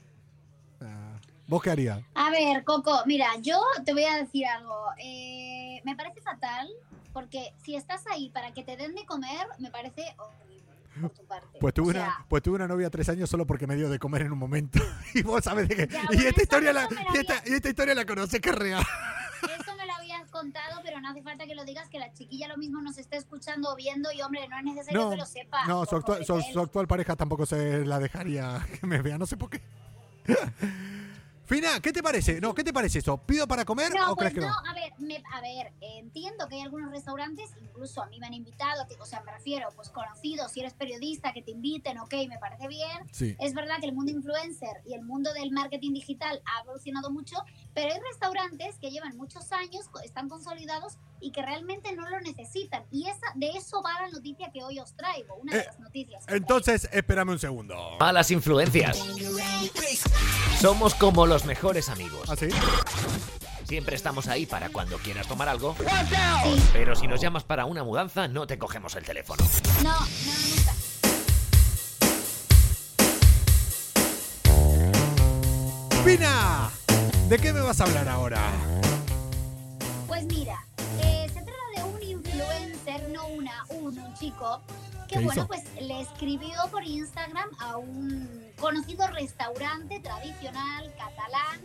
[0.82, 2.02] Ah, ¿Vos qué harías?
[2.16, 4.88] A ver, Coco, mira, yo te voy a decir algo.
[4.98, 6.68] Eh, me parece fatal
[7.14, 10.64] porque si estás ahí para que te den de comer, me parece horrible
[11.00, 11.58] por tu parte.
[11.60, 13.88] Pues tuve, O sea, una, pues tuve una novia tres años solo porque me dio
[13.88, 14.80] de comer en un momento.
[15.14, 15.88] y vos sabés de qué.
[15.88, 18.84] Ya, y, bueno, esta historia la, y, esta, y historia la conocés que es real.
[19.44, 19.76] Eso
[20.40, 23.18] contado, pero no hace falta que lo digas, que la chiquilla lo mismo nos está
[23.18, 25.66] escuchando o viendo y, hombre, no es necesario No, que lo sepa.
[25.66, 29.38] no, su actual, su actual pareja tampoco se la dejaría que me vea, no sé
[29.38, 29.62] por qué.
[31.48, 32.42] Fina, ¿qué te parece?
[32.42, 33.18] No, ¿qué te parece eso?
[33.20, 34.48] ¿Pido para comer No, o pues crees que no?
[34.48, 38.20] no, a ver, me- a ver, eh, entiendo que hay algunos restaurantes, incluso a mí
[38.20, 42.00] me han invitado, o sea, me refiero, pues conocidos, si eres periodista, que te inviten,
[42.00, 43.08] ok, me parece bien.
[43.14, 43.38] Sí.
[43.40, 47.38] Es verdad que el mundo influencer y el mundo del marketing digital ha evolucionado mucho,
[47.74, 52.84] pero hay restaurantes que llevan muchos años, están consolidados y que realmente no lo necesitan.
[52.92, 55.80] Y esa, de eso va la noticia que hoy os traigo, una de Eh, las
[55.80, 56.26] noticias.
[56.28, 57.98] Entonces, espérame un segundo.
[58.02, 58.98] Malas influencias.
[60.60, 62.30] Somos como los mejores amigos.
[62.30, 62.48] ¿Ah, sí?
[63.68, 65.76] Siempre estamos ahí para cuando quieras tomar algo.
[66.74, 69.44] Pero si nos llamas para una mudanza, no te cogemos el teléfono.
[69.84, 70.74] no, no, nunca.
[76.06, 76.70] Fina,
[77.28, 78.40] ¿de qué me vas a hablar ahora?
[80.08, 80.66] Pues mira,
[81.02, 84.62] eh, se trata de un influencer, no una, un, un chico,
[85.08, 85.48] que ¿Qué bueno, hizo?
[85.48, 91.62] pues le escribió por Instagram a un conocido restaurante tradicional catalán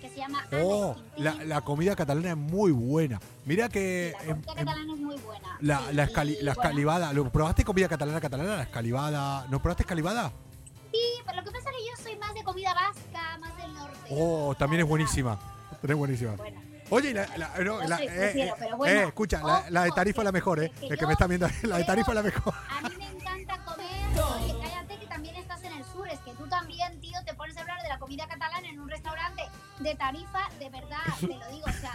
[0.00, 3.20] que se llama Oh, la, la comida catalana es muy buena.
[3.44, 5.56] Mira que La comida catalana es muy buena.
[5.60, 8.56] la, sí, la, escali- la bueno, escalivada, ¿lo probaste comida catalana catalana?
[8.56, 10.32] La escalivada, ¿no probaste escalivada?
[10.92, 13.74] Sí, pero lo que pasa es que yo soy más de comida vasca, más del
[13.74, 13.98] norte.
[14.10, 15.36] Oh, también es buenísima.
[15.72, 16.36] También es buenísima.
[16.36, 19.00] Bueno, Oye, la, la- no, la- eh, eh, pero bueno.
[19.00, 20.72] eh, escucha, la, la de Ojo, tarifa es la mejor, ¿eh?
[20.80, 22.54] El que me está viendo, la de tarifa es la mejor.
[22.54, 24.20] a mí me encanta comer.
[24.40, 26.08] Oye, cállate que también estás en el sur.
[26.08, 28.88] Es que tú también, tío, te pones a hablar de la comida catalana en un
[28.88, 29.42] restaurante
[29.80, 31.66] de tarifa, de verdad, te lo digo.
[31.66, 31.94] O sea,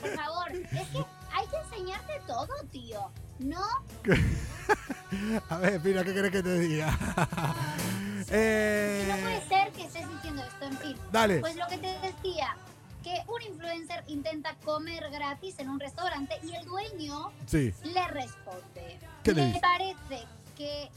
[0.00, 3.10] por favor, es que hay que enseñarte todo, tío.
[3.38, 3.64] No,
[5.50, 6.86] A ver, mira, ¿qué querés que te diga?
[7.36, 10.96] no eh, puede ser que estés diciendo esto, en fin.
[11.10, 11.38] dale.
[11.40, 12.56] Pues lo que te decía,
[13.02, 17.72] que un influencer intenta comer gratis en un restaurante y el dueño Sí.
[17.84, 18.98] le responde.
[19.22, 20.88] ¿Qué le parece que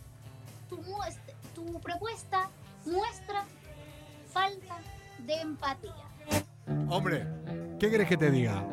[0.69, 0.77] tu,
[1.53, 2.49] tu propuesta
[2.85, 3.45] muestra
[4.31, 4.77] falta
[5.25, 5.93] de empatía.
[6.89, 7.25] Hombre,
[7.79, 8.63] ¿qué querés que te diga?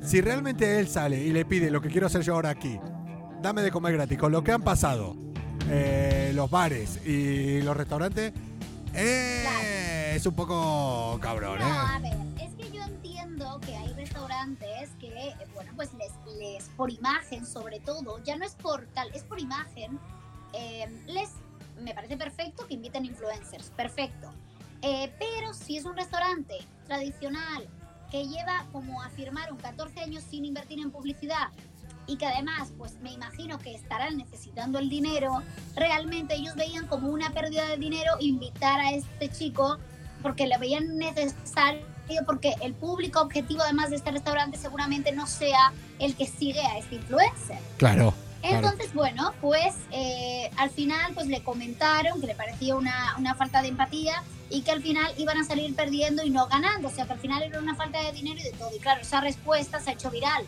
[0.00, 2.80] si realmente él sale y le pide lo que quiero hacer yo ahora aquí,
[3.42, 5.14] dame de comer gratis, con lo que han pasado
[5.68, 8.32] eh, los bares y los restaurantes,
[8.94, 11.70] eh, es un poco cabrón, No, ¿eh?
[11.78, 12.16] a ver,
[15.00, 19.10] que, eh, bueno, pues les, les por imagen sobre todo, ya no es por tal,
[19.12, 19.98] es por imagen,
[20.52, 21.30] eh, les,
[21.80, 24.30] me parece perfecto que inviten influencers, perfecto.
[24.82, 27.66] Eh, pero si es un restaurante tradicional
[28.12, 31.48] que lleva, como afirmaron, 14 años sin invertir en publicidad
[32.06, 35.42] y que además, pues me imagino que estarán necesitando el dinero,
[35.74, 39.78] realmente ellos veían como una pérdida de dinero invitar a este chico
[40.22, 41.84] porque lo veían necesario,
[42.26, 46.78] porque el público objetivo además de este restaurante seguramente no sea el que sigue a
[46.78, 47.58] este influencer.
[47.76, 48.14] Claro.
[48.40, 48.56] claro.
[48.56, 53.62] Entonces, bueno, pues eh, al final pues le comentaron que le parecía una, una falta
[53.62, 57.06] de empatía y que al final iban a salir perdiendo y no ganando, o sea
[57.06, 58.70] que al final era una falta de dinero y de todo.
[58.74, 60.44] Y claro, esa respuesta se ha hecho viral.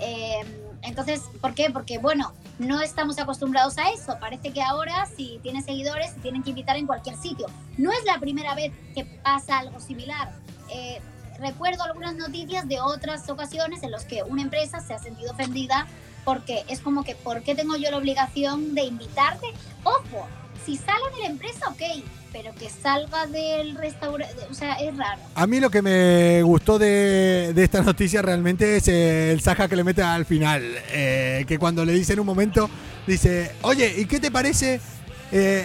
[0.00, 0.44] Eh,
[0.82, 1.70] entonces, ¿por qué?
[1.70, 4.16] Porque, bueno, no estamos acostumbrados a eso.
[4.20, 7.46] Parece que ahora, si tienes seguidores, tienen que invitar en cualquier sitio.
[7.76, 10.32] No es la primera vez que pasa algo similar.
[10.72, 11.00] Eh,
[11.38, 15.86] recuerdo algunas noticias de otras ocasiones en las que una empresa se ha sentido ofendida
[16.24, 19.46] porque es como que, ¿por qué tengo yo la obligación de invitarte?
[19.84, 20.28] Ojo,
[20.66, 25.22] si sale de la empresa, ok, pero que salga del restaurante, o sea, es raro.
[25.34, 29.66] A mí lo que me gustó de, de esta noticia realmente es eh, el saja
[29.66, 30.62] que le mete al final.
[30.90, 32.68] eh, que cuando le dice en un momento,
[33.06, 34.80] dice, oye, ¿y qué te parece?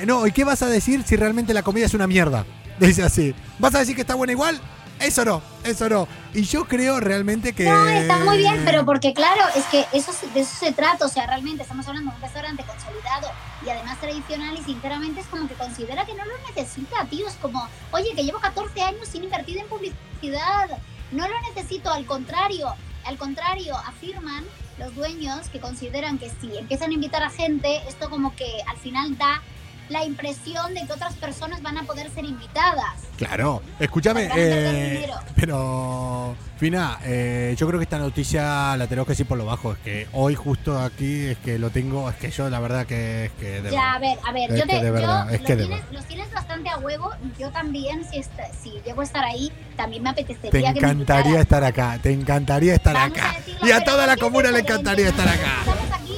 [0.06, 2.46] No, ¿y qué vas a decir si realmente la comida es una mierda?
[2.80, 3.34] Dice así.
[3.60, 4.60] ¿Vas a decir que está buena igual?
[5.00, 6.08] Eso no, eso no.
[6.34, 7.66] Y yo creo realmente que...
[7.66, 11.10] No, está muy bien, pero porque claro, es que eso, de eso se trata, o
[11.10, 13.30] sea, realmente estamos hablando de un restaurante consolidado
[13.66, 17.36] y además tradicional y sinceramente es como que considera que no lo necesita, tío, es
[17.36, 20.70] como, oye, que llevo 14 años sin invertir en publicidad,
[21.12, 22.74] no lo necesito, al contrario,
[23.06, 24.44] al contrario, afirman
[24.78, 28.78] los dueños que consideran que si empiezan a invitar a gente, esto como que al
[28.78, 29.42] final da
[29.90, 32.94] la impresión de que otras personas van a poder ser invitadas.
[33.18, 39.26] Claro, escúchame, eh, pero Fina, eh, yo creo que esta noticia la tenemos que decir
[39.26, 39.74] por lo bajo.
[39.74, 43.26] Es que hoy justo aquí es que lo tengo, es que yo la verdad que
[43.26, 43.62] es que...
[43.62, 45.48] de Ya, a ver, a ver, Es yo que te, de verdad, yo- es lo
[45.48, 45.94] que de tienes, verdad.
[45.94, 47.12] los tienes bastante a huevo.
[47.38, 50.92] Yo también, si, esta- si llego a estar ahí, también me apetecería Te que me
[50.92, 53.34] encantaría estar acá, te encantaría estar Vamos acá.
[53.38, 55.60] decirlo, Y a toda la comuna le encantaría estar acá.
[55.60, 56.18] Estamos aquí,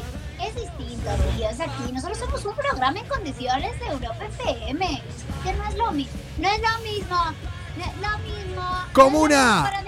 [1.09, 1.91] aquí.
[1.93, 5.01] Nosotros somos un programa en condiciones de Europa FM.
[5.43, 7.15] Que no es lo mismo, no es lo mismo,
[7.77, 8.63] no es lo mismo.
[8.93, 9.71] Comuna.
[9.71, 9.87] No.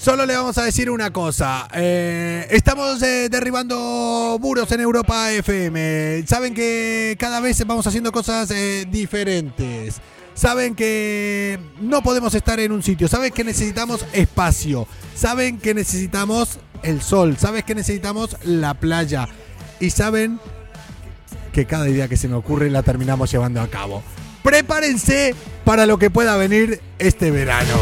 [0.00, 1.68] Solo le vamos a decir una cosa.
[1.74, 6.24] eh, estamos eh, derribando muros en Europa FM.
[6.26, 10.00] Saben que cada vez vamos haciendo cosas eh, diferentes.
[10.32, 13.08] Saben que no podemos estar en un sitio.
[13.08, 14.86] Saben que necesitamos espacio.
[15.14, 17.36] Saben que necesitamos el sol.
[17.36, 19.28] Saben que necesitamos la playa.
[19.80, 20.38] Y saben
[21.52, 24.02] que cada idea que se me ocurre la terminamos llevando a cabo.
[24.42, 27.74] Prepárense para lo que pueda venir este verano.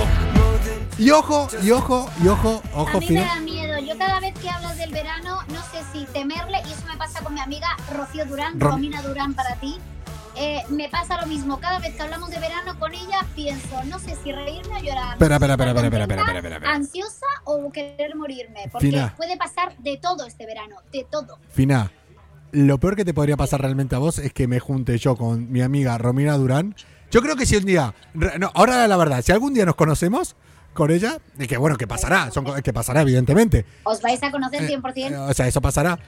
[0.98, 3.78] Y ojo, y ojo, y ojo, A ojo, mí me da miedo.
[3.78, 7.20] Yo cada vez que hablas del verano, no sé si temerle, y eso me pasa
[7.20, 9.76] con mi amiga Rocío Durán, Rom- Romina Durán para ti.
[10.40, 11.58] Eh, me pasa lo mismo.
[11.58, 15.12] Cada vez que hablamos de verano con ella, pienso, no sé si reírme o llorar.
[15.14, 16.70] Espera, espera, espera, espera, espera, espera.
[16.72, 18.68] Ansiosa o querer morirme.
[18.70, 19.14] Porque Fina.
[19.16, 21.38] puede pasar de todo este verano, de todo.
[21.50, 21.90] Fina,
[22.52, 25.50] lo peor que te podría pasar realmente a vos es que me junte yo con
[25.50, 26.74] mi amiga Romina Durán.
[27.10, 30.36] Yo creo que si un día, no, ahora la verdad, si algún día nos conocemos
[30.74, 33.64] con ella, y que bueno, que pasará, son, que pasará evidentemente.
[33.82, 35.10] Os vais a conocer Eh, 100%.
[35.10, 35.98] eh, o sea, eso pasará.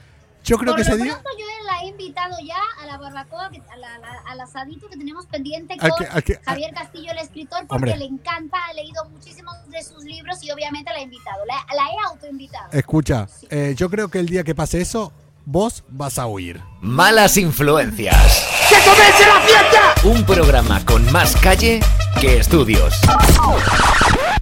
[0.43, 1.13] Yo creo Por que ese lo día...
[1.13, 4.97] pronto yo la he invitado ya a la barbacoa, a la- la- al asadito que
[4.97, 5.89] tenemos pendiente con
[6.23, 7.97] que- Javier Castillo, el escritor, porque Hombre.
[7.97, 11.83] le encanta, ha leído muchísimos de sus libros y obviamente la he invitado, la, la
[11.91, 12.71] he autoinvitado.
[12.71, 15.13] Escucha, eh, yo creo que el día que pase eso,
[15.45, 16.61] vos vas a huir.
[16.81, 18.47] Malas influencias.
[18.69, 20.07] ¡Que comience la fiesta!
[20.07, 21.81] Un programa con más calle
[22.19, 22.95] que estudios.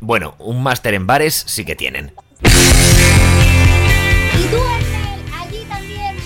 [0.02, 2.14] Bueno, un máster en bares sí que tienen.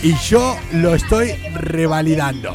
[0.04, 2.54] Y yo lo estoy revalidando.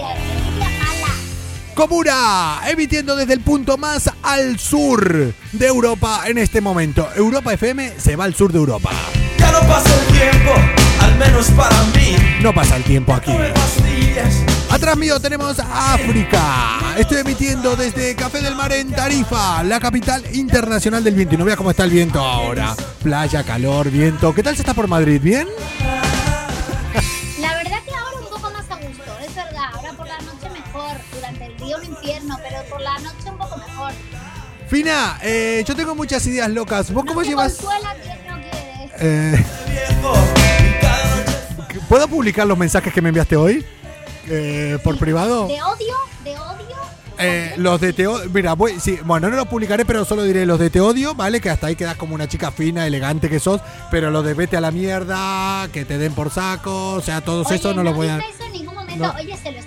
[1.74, 7.08] Comuna, emitiendo desde el punto más al sur de Europa en este momento.
[7.16, 8.90] Europa FM se va al sur de Europa.
[9.38, 10.52] Ya no pasa el tiempo,
[11.00, 12.16] al menos para mí.
[12.42, 13.32] No pasa el tiempo aquí.
[14.68, 16.80] Atrás mío tenemos África.
[16.98, 21.34] Estoy emitiendo desde Café del Mar en Tarifa, la capital internacional del viento.
[21.34, 22.74] Y no veas cómo está el viento ahora.
[23.02, 24.34] Playa, calor, viento.
[24.34, 25.18] ¿Qué tal se está por Madrid?
[25.22, 25.48] ¿Bien?
[31.30, 33.92] durante el día un infierno, pero por la noche un poco mejor.
[34.68, 36.92] Fina, eh, yo tengo muchas ideas locas.
[36.92, 37.54] ¿Vos No cómo se llevas?
[37.54, 38.92] consuela quien no quiere.
[39.00, 39.44] Eh,
[41.88, 43.64] ¿Puedo publicar los mensajes que me enviaste hoy?
[44.28, 45.46] Eh, ¿Por privado?
[45.48, 46.76] De odio, de odio.
[47.20, 50.46] Eh, los de Te Odio, mira, voy, sí, bueno, no los publicaré, pero solo diré
[50.46, 51.40] los de Te Odio, ¿vale?
[51.40, 53.60] Que hasta ahí quedas como una chica fina, elegante que sos,
[53.90, 57.48] pero los de Vete a la mierda, que te den por saco, o sea, todos
[57.48, 58.18] Oye, esos no, los voy a...
[58.18, 59.04] eso en ningún momento.
[59.04, 59.14] no.
[59.18, 59.58] Oye, se lo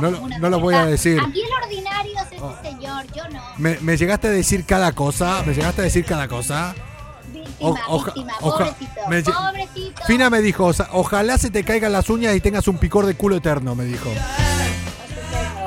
[0.00, 1.20] No lo- no lo voy a decir.
[1.20, 3.42] Aquí el ordinario es este señor, yo no.
[3.58, 6.74] Me, me llegaste a decir cada cosa, me llegaste a decir cada cosa.
[7.32, 10.02] Víctima, O- oja- víctima, oja- pobrecito, me pobrecito.
[10.06, 13.36] Fina me dijo, ojalá se te caigan las uñas y tengas un picor de culo
[13.36, 14.10] eterno, me dijo.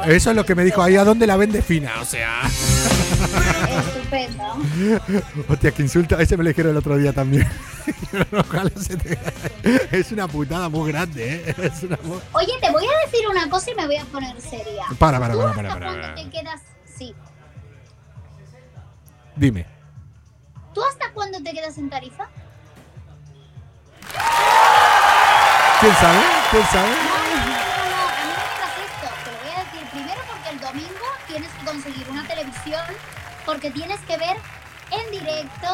[0.05, 2.41] Eso es lo que me dijo, ahí a dónde la vende Fina, o sea.
[4.07, 5.43] Estupendo.
[5.49, 7.47] Hostia, que insulta, ese me lo dijeron el otro día también.
[8.31, 9.19] Ojalá se te...
[9.91, 11.55] Es una putada muy grande, ¿eh?
[11.57, 11.97] Es una
[12.33, 14.85] Oye, te voy a decir una cosa y me voy a poner seria.
[14.97, 16.15] Para, para, ¿Tú para, hasta para, para, cuándo para.
[16.15, 16.61] te quedas?
[16.85, 17.13] Sí.
[19.35, 19.65] Dime.
[20.73, 22.27] ¿Tú hasta cuándo te quedas en Tarifa?
[25.79, 26.19] ¿Quién sabe?
[26.51, 26.89] ¿Quién sabe?
[26.89, 27.55] No, no, no,
[27.91, 29.07] no, a mí me digas esto.
[29.25, 32.81] Te lo voy a decir primero porque el domingo tienes que conseguir una televisión
[33.47, 34.35] porque tienes que ver
[34.91, 35.67] en directo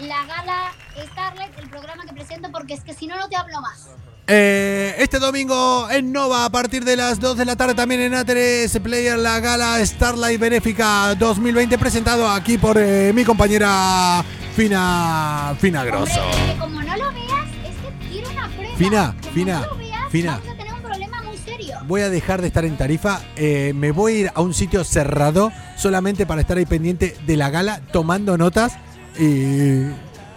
[0.00, 3.60] la gala Starlight, el programa que presento, porque es que si no, no te hablo
[3.62, 3.88] más.
[4.26, 8.12] Eh, este domingo en Nova, a partir de las 2 de la tarde, también en
[8.12, 14.22] A3 Player, la gala Starlight Benéfica 2020, presentado aquí por eh, mi compañera
[14.54, 16.20] Fina, Fina Grosso.
[16.20, 18.76] Hombre, es que como no lo veas, es que quiero una prueba.
[18.76, 20.32] Fina, Como Fina, no lo veas, Fina.
[20.32, 21.78] Vamos a tener un problema muy serio.
[21.86, 24.84] Voy a dejar de estar en Tarifa, eh, me voy a ir a un sitio
[24.84, 28.74] cerrado solamente para estar ahí pendiente de la gala, tomando notas
[29.18, 29.84] y...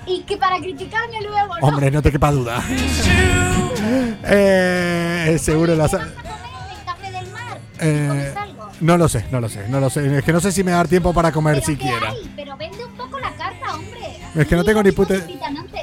[0.08, 1.68] Y que para criticarme luego, ¿no?
[1.68, 2.64] Hombre, no te quepa duda.
[4.24, 5.86] eh, seguro la...
[5.86, 7.60] ¿Qué sa- vas a comer en Café del Mar?
[7.80, 8.34] Eh,
[8.82, 10.18] no lo sé, no lo sé, no lo sé.
[10.18, 12.10] Es que no sé si me va a dar tiempo para comer ¿Pero siquiera.
[12.10, 12.32] hay?
[12.36, 14.18] Pero vende un poco la carta, hombre.
[14.36, 15.16] Es que no tengo ni puta-.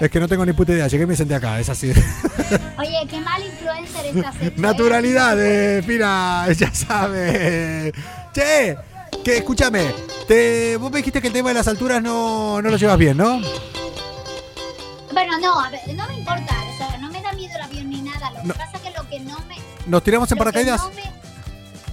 [0.01, 0.89] Es que no tengo ni puta idea.
[0.89, 1.91] Llegué y me senté acá, es así.
[2.79, 4.61] Oye, qué mal influencer estás hecho.
[4.61, 7.93] Naturalidad, eh, mira, ya sabes.
[8.33, 8.77] Che,
[9.29, 9.95] que escúchame.
[10.27, 13.17] Te, vos me dijiste que el tema de las alturas no, no lo llevas bien,
[13.17, 13.41] ¿no?
[15.13, 16.57] Bueno, no, a ver, no me importa.
[16.73, 18.31] O sea, no me da miedo el avión ni nada.
[18.31, 19.57] Lo que pasa es que lo que no me...
[19.87, 20.81] ¿Nos tiramos en paracaídas?
[20.81, 21.19] No, me-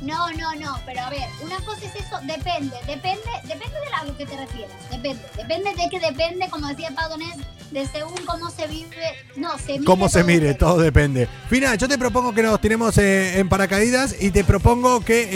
[0.01, 4.15] no, no, no, pero a ver, una cosa es eso, depende, depende, depende de lo
[4.15, 7.35] que te refieras, depende, depende de que depende, como decía Padonés,
[7.71, 10.59] de según cómo se vive, no, se mire Cómo se mire, depende.
[10.59, 11.27] todo depende.
[11.49, 15.27] Fina, yo te propongo que nos tiremos eh, en paracaídas y te propongo que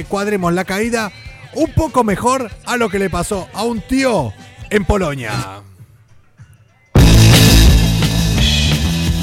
[0.00, 1.10] eh, cuadremos la caída
[1.54, 4.32] un poco mejor a lo que le pasó a un tío
[4.70, 5.62] en Polonia.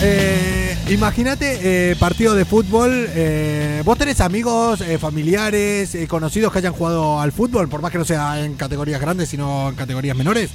[0.01, 0.57] Eh,
[0.89, 3.07] Imagínate eh, partido de fútbol.
[3.09, 7.67] eh, ¿Vos tenés amigos, eh, familiares, eh, conocidos que hayan jugado al fútbol?
[7.67, 10.51] Por más que no sea en categorías grandes, sino en categorías menores.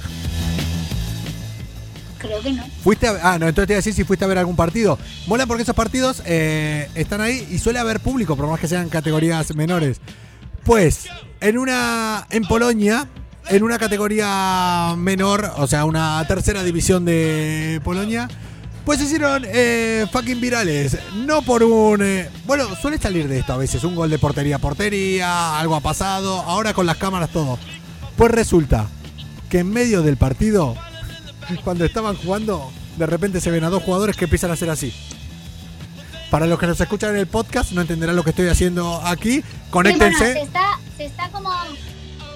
[2.17, 2.63] Creo que no.
[2.83, 4.97] ¿Fuiste a, ah, no, entonces te iba a decir si fuiste a ver algún partido.
[5.27, 8.89] Mola porque esos partidos eh, están ahí y suele haber público, por más que sean
[8.89, 10.01] categorías menores.
[10.63, 11.05] Pues,
[11.43, 12.25] en una.
[12.29, 13.07] En Polonia,
[13.49, 18.29] en una categoría menor, o sea, una tercera división de Polonia,
[18.85, 20.97] pues se hicieron eh, fucking virales.
[21.15, 22.01] No por un.
[22.01, 25.75] eh, bueno, suele salir de esto a veces, un gol de portería a portería, algo
[25.75, 27.59] ha pasado, ahora con las cámaras todo.
[28.15, 28.87] Pues resulta
[29.49, 30.75] que en medio del partido
[31.63, 34.93] cuando estaban jugando, de repente se ven a dos jugadores que empiezan a hacer así.
[36.31, 39.35] Para los que nos escuchan en el podcast, no entenderán lo que estoy haciendo aquí.
[39.35, 41.49] Sí, Conéctense bueno, se está, se está como...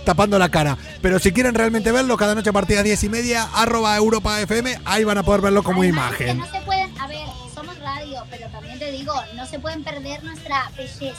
[0.05, 0.77] tapando la cara.
[1.01, 3.95] Pero si quieren realmente verlo, cada noche a partir de las 10 y media, arroba
[3.95, 6.37] Europa FM, ahí van a poder verlo como Además, que imagen.
[6.39, 10.23] no se pueden, a ver, somos radio, pero también te digo, no se pueden perder
[10.23, 11.15] nuestra belleza.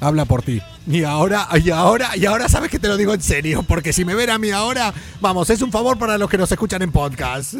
[0.00, 0.60] Habla por ti.
[0.88, 4.04] Y ahora, y ahora, y ahora sabes que te lo digo en serio, porque si
[4.04, 6.90] me ven a mí ahora, vamos, es un favor para los que nos escuchan en
[6.90, 7.54] podcast.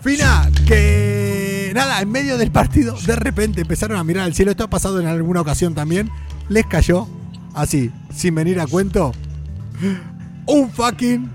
[0.00, 4.50] Fina, que nada, en medio del partido, de repente empezaron a mirar al cielo.
[4.50, 6.10] Esto ha pasado en alguna ocasión también.
[6.50, 7.06] Les cayó,
[7.54, 9.12] así, sin venir a cuento,
[10.46, 11.30] un fucking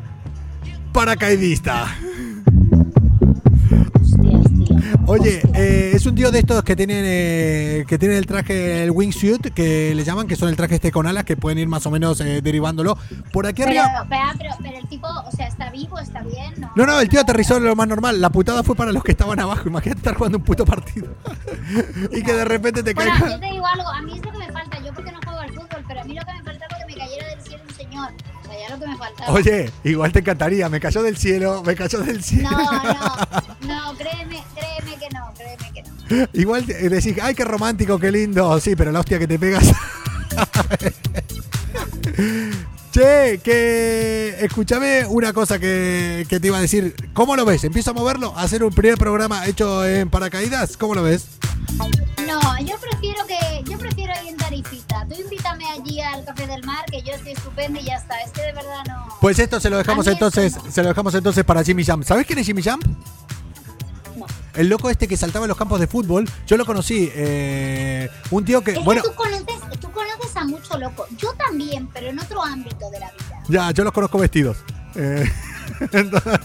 [0.93, 1.87] paracaidista.
[5.09, 8.91] Oye, eh, es un tío de estos que tienen eh, que tienen el traje, el
[8.91, 11.85] wingsuit, que le llaman, que son el traje este con alas, que pueden ir más
[11.85, 12.97] o menos eh, derivándolo.
[13.31, 14.05] Por aquí Pero, arriba.
[14.09, 16.71] pero, pero, pero el tipo, o sea, está vivo, está bien, ¿no?
[16.75, 18.19] No, no, el tío aterrizó en lo más normal.
[18.19, 19.69] La putada fue para los que estaban abajo.
[19.69, 21.07] Imagínate estar jugando un puto partido.
[22.11, 23.29] y que de repente te Bueno, caiga.
[23.35, 24.36] yo te digo algo, a mí es lo que
[28.59, 29.31] ya lo que me faltaba.
[29.33, 30.69] Oye, igual te encantaría.
[30.69, 32.49] Me cayó del cielo, me cayó del cielo.
[32.49, 36.27] No, no, no, créeme, créeme que no, créeme que no.
[36.33, 38.59] Igual te- decís, ay, qué romántico, qué lindo.
[38.59, 39.65] Sí, pero la hostia que te pegas.
[42.91, 46.95] Che, que escúchame una cosa que, que te iba a decir.
[47.13, 47.63] ¿Cómo lo ves?
[47.63, 48.33] ¿Empiezo a moverlo?
[48.35, 50.77] ¿A hacer un primer programa hecho en paracaídas?
[50.77, 51.25] ¿Cómo lo ves?
[52.25, 53.77] No, yo prefiero que yo
[56.13, 58.19] al Café del Mar, que yo estoy estupendo y ya está.
[58.21, 59.07] Es que de verdad no.
[59.21, 60.71] Pues esto se lo dejamos entonces, no.
[60.71, 62.03] se lo dejamos entonces para Jimmy Jam.
[62.03, 62.79] ¿Sabes quién es Jimmy Jam?
[64.15, 64.25] No.
[64.55, 66.27] El loco este que saltaba en los campos de fútbol.
[66.47, 67.11] Yo lo conocí.
[67.13, 71.05] eh, un tío que, Es bueno, que tú conoces, tú conoces a mucho loco.
[71.17, 73.41] Yo también, pero en otro ámbito de la vida.
[73.47, 74.57] ya, yo los conozco vestidos.
[74.95, 75.29] Eh,
[75.91, 76.39] entonces-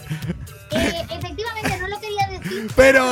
[0.71, 2.71] Eh, efectivamente, no lo quería decir.
[2.75, 3.03] Pero-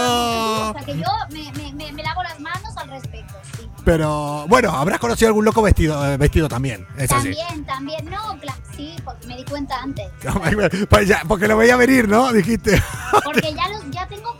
[0.69, 3.35] O sea, que yo me, me- me- me lavo las manos al respecto.
[3.83, 6.85] Pero bueno, habrás conocido algún loco vestido, eh, vestido también.
[6.97, 7.33] Es así.
[7.33, 8.05] También, también.
[8.09, 8.37] No,
[8.75, 10.07] sí, porque me di cuenta antes.
[10.89, 12.31] Pues ya, porque lo veía venir, ¿no?
[12.31, 12.81] Dijiste.
[13.23, 14.37] Porque ya los ya tengo,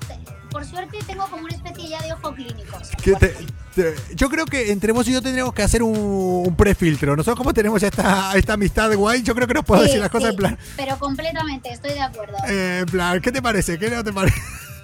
[0.52, 2.78] por suerte tengo como una especie ya de ojo clínico.
[2.80, 5.64] o sea, Que te- bueno, te- yo creo que entre vos y yo tendríamos que
[5.64, 7.16] hacer un, un prefiltro.
[7.16, 10.10] Nosotros como tenemos ya esta, esta amistad guay, yo creo que nos sí, decir las
[10.10, 12.36] cosas en plan, Pero completamente, estoy de acuerdo.
[12.48, 13.80] eh, en plan, ¿qué te parece?
[13.80, 14.38] ¿Qué no te parece?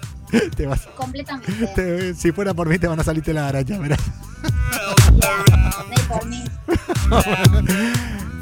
[0.56, 1.66] te vas, completamente.
[1.74, 4.00] te- si fuera por mí te van a salir la araña, verás.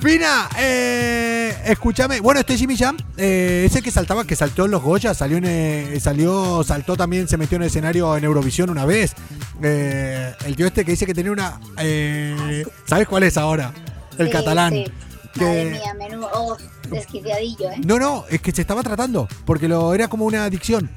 [0.00, 2.20] Fina, eh, escúchame.
[2.20, 5.44] Bueno, este Jimmy Jam, eh, ese que saltaba, que saltó en los Goya, salió, en,
[5.46, 9.14] eh, salió, saltó también, se metió en el escenario en Eurovisión una vez.
[9.62, 13.72] Eh, el tío este que dice que tenía una, eh, ¿sabes cuál es ahora?
[14.18, 14.72] El Sí, catalán.
[14.72, 14.84] sí.
[15.34, 16.56] Que- Madre mía, menudo oh,
[16.88, 17.80] desquiciadillo, ¿eh?
[17.84, 20.88] No, no, es que se estaba tratando, porque lo era como una adicción.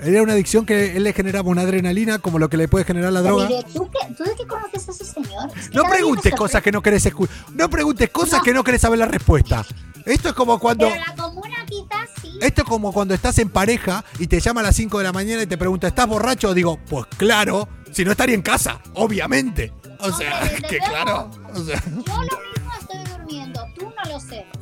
[0.00, 3.12] Era una adicción que él le generaba una adrenalina, como lo que le puede generar
[3.12, 3.48] la droga.
[3.72, 5.50] ¿tú, qué- ¿Tú de qué conoces a ese señor?
[5.56, 7.34] Es que No preguntes cosas que no querés escuchar.
[7.54, 8.44] No preguntes cosas No.
[8.44, 9.64] que no querés saber la respuesta.
[10.04, 10.88] Esto es como cuando.
[10.88, 12.38] Pero la comuna quizás sí.
[12.40, 15.12] Esto es como cuando estás en pareja y te llama a las 5 de la
[15.12, 16.54] mañana y te pregunta, ¿estás borracho?
[16.54, 19.72] Digo, pues claro, si no estaría en casa, obviamente.
[19.98, 21.28] O sea, que claro.
[21.54, 22.38] O sea, Yo lo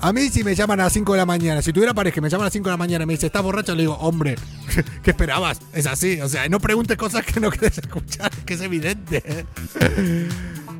[0.00, 2.28] a mí si me llaman a las 5 de la mañana, si tuviera pareja me
[2.28, 3.74] llaman a las 5 de la mañana y me dice, ¿estás borracho?
[3.74, 4.36] Le digo, hombre,
[5.02, 5.60] ¿qué esperabas?
[5.72, 9.22] Es así, o sea, no preguntes cosas que no quieres escuchar, que es evidente.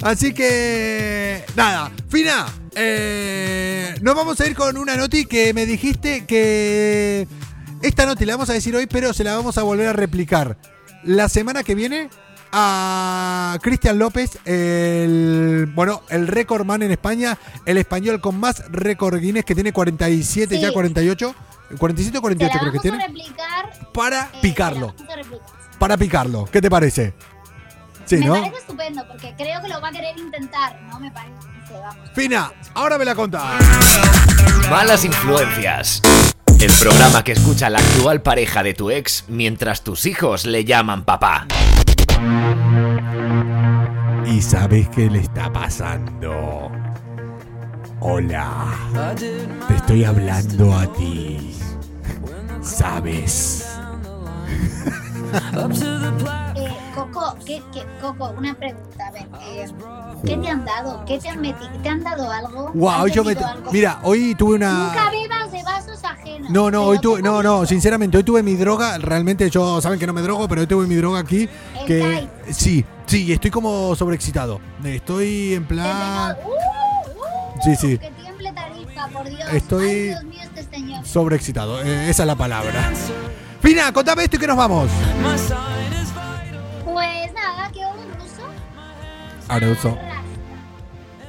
[0.02, 6.26] Así que, nada, Fina, eh, nos vamos a ir con una noti que me dijiste
[6.26, 7.26] que
[7.82, 10.58] esta noti la vamos a decir hoy, pero se la vamos a volver a replicar
[11.02, 12.10] la semana que viene
[12.52, 19.18] a Cristian López, el bueno, el récord man en España, el español con más récord
[19.20, 20.60] Guinness que tiene 47 Sí.
[20.60, 21.34] ya 48,
[21.78, 23.70] 47 o Te 48 la creo que tiene, replicar.
[23.92, 24.94] para eh, picarlo,
[25.78, 26.44] para picarlo.
[26.46, 27.14] ¿Qué te parece?
[28.04, 28.34] Sí, me ¿no?
[28.34, 31.00] parece estupendo porque creo que lo va a querer intentar, ¿no?
[31.00, 31.34] Me parece,
[31.72, 32.10] vamos.
[32.14, 33.42] Fina, ahora me la contás.
[34.70, 36.00] Malas influencias.
[36.60, 41.04] El programa que escucha la actual pareja de tu ex mientras tus hijos le llaman
[41.04, 41.46] papá.
[44.26, 46.70] ¿Y sabes qué le está pasando?
[48.00, 48.74] Hola,
[49.68, 51.54] te estoy hablando a ti.
[52.60, 53.66] ¿Sabes?
[57.16, 59.26] Coco, ¿qué, qué, Coco, una pregunta, a ver.
[59.42, 59.66] eh,
[60.24, 61.02] ¿Qué te han dado?
[61.06, 61.70] ¿Qué te han metido?
[61.82, 62.70] ¿Te han dado algo?
[62.74, 63.32] Wow, ¿Has yo me...
[63.32, 63.72] algo?
[63.72, 65.10] Mira, hoy tuve Nunca una...
[65.10, 66.50] bebas de vasos ajenos.
[66.50, 67.22] No, no, hoy tuve...
[67.22, 68.98] No, no, sinceramente, hoy tuve mi droga.
[68.98, 71.48] Realmente yo, saben que no me drogo, pero hoy tuve mi droga aquí.
[71.80, 72.28] El Que...
[72.50, 74.60] Sí, sí, estoy como sobreexcitado.
[74.84, 76.36] Estoy en plan...
[76.44, 76.50] ¡Uh!
[76.50, 77.62] ¡Uh!
[77.62, 77.96] Sí, sí.
[77.98, 79.48] Que tiemble tarifa, por Dios.
[79.52, 81.06] Estoy- Ay, Dios mío, este señor.
[81.06, 82.92] Sobreexcitado, eh, esa es la palabra.
[83.62, 84.90] Fina, contame esto y que nos vamos.
[86.96, 88.42] Pues nada, quedó un ruso.
[89.48, 89.98] A ruso.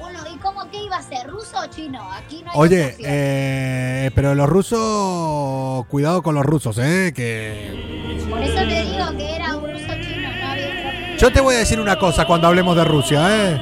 [0.00, 1.28] Bueno, ¿y cómo que iba a ser?
[1.28, 2.00] ¿Ruso o chino?
[2.10, 7.12] Aquí no hay Oye, eh, pero los rusos, cuidado con los rusos, ¿eh?
[7.14, 8.24] Que...
[8.30, 11.18] Por eso te digo que era un ruso chino, no.
[11.18, 13.60] Yo te voy a decir una cosa cuando hablemos de Rusia, ¿eh?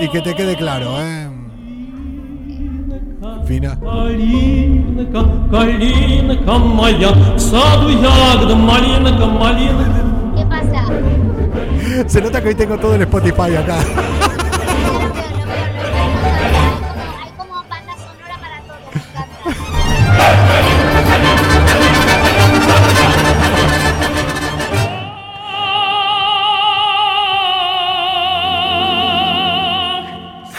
[0.00, 1.30] Y que te quede claro, ¿eh?
[3.46, 3.78] Fina.
[10.36, 11.09] ¿Qué pasa?
[12.08, 13.78] Se nota que hoy tengo todo el Spotify acá.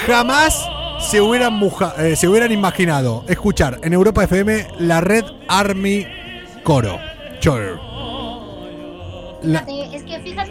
[0.07, 0.67] Jamás
[0.99, 6.05] se hubieran, muja- eh, se hubieran imaginado escuchar en Europa FM la red Army
[6.63, 6.99] Coro.
[7.39, 7.79] Chor.
[9.43, 9.65] La-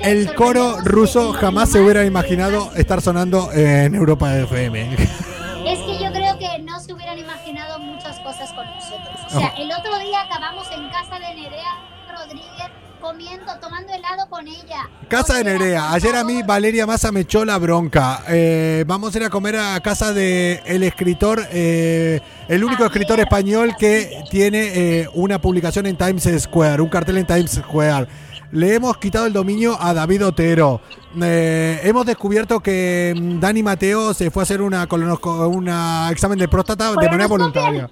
[0.03, 4.95] el coro ruso jamás se hubiera imaginado estar sonando en Europa FM.
[4.95, 9.21] Es que yo creo que no se hubieran imaginado muchas cosas con nosotros.
[9.27, 11.77] O sea, el otro día acabamos en casa de Nerea
[12.17, 12.71] Rodríguez
[13.01, 14.89] comiendo, tomando helado con ella.
[15.09, 15.93] Casa de Nerea.
[15.93, 16.43] Ayer a mí.
[16.43, 18.23] Valeria Massa me echó la bronca.
[18.29, 23.21] Eh, vamos a ir a comer a casa de el escritor, eh, el único escritor
[23.21, 28.07] español que tiene eh, una publicación en Times Square, un cartel en Times Square.
[28.53, 30.81] Le hemos quitado el dominio a David Otero.
[31.23, 36.49] Eh, hemos descubierto que mm, Dani Mateo se fue a hacer una una examen de
[36.49, 37.89] próstata de manera voluntaria.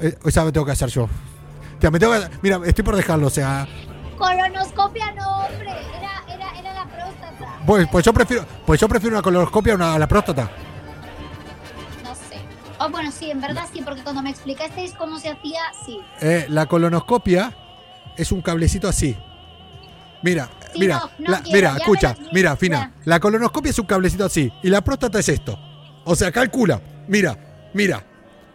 [0.00, 1.06] Eh, esa me tengo que hacer yo.
[1.90, 3.66] Me tengo que- mira, estoy por dejarlo, o sea,
[4.16, 5.70] Colonoscopia no, hombre.
[5.70, 7.58] Era, era, era la próstata.
[7.66, 10.50] Pues, pues yo prefiero, pues yo prefiero una colonoscopia a, una, a la próstata.
[12.02, 12.40] No sé.
[12.80, 16.00] Oh, bueno, sí, en verdad sí, porque cuando me explicasteis cómo se hacía, sí.
[16.20, 17.54] Eh, la colonoscopia
[18.16, 19.16] es un cablecito así.
[20.22, 22.56] Mira, Sí, mira, no, no la- quiero, mira, escucha, lo- mira, ya.
[22.56, 22.92] fina.
[23.04, 25.58] La colonoscopia es un cablecito así y la próstata es esto.
[26.04, 26.80] O sea, calcula.
[27.08, 27.36] Mira,
[27.74, 28.04] mira.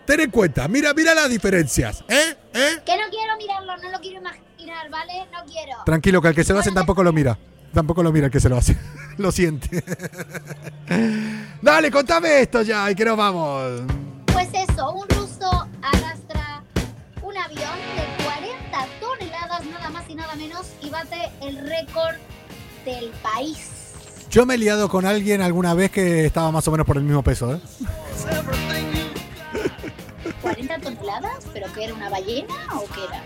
[0.06, 2.36] Ten en cuenta, mira, mira las diferencias, ¿eh?
[2.54, 2.70] ¿Eh?
[2.86, 5.14] Que no quiero mirarlo, no lo quiero imaginar, ¿vale?
[5.32, 5.78] No quiero.
[5.86, 7.38] Tranquilo, que al que se lo hacen tampoco lo mira.
[7.74, 8.78] Tampoco lo mira el que se lo hace.
[9.18, 9.82] lo siente.
[11.62, 13.82] Dale, contame esto ya y que nos vamos.
[14.28, 15.08] Pues eso, un
[20.64, 22.16] menos, y bate el récord
[22.86, 23.70] del país.
[24.30, 27.04] Yo me he liado con alguien alguna vez que estaba más o menos por el
[27.04, 27.60] mismo peso, ¿eh?
[30.42, 31.46] ¿40 toneladas?
[31.54, 33.24] ¿Pero qué era una ballena o qué era?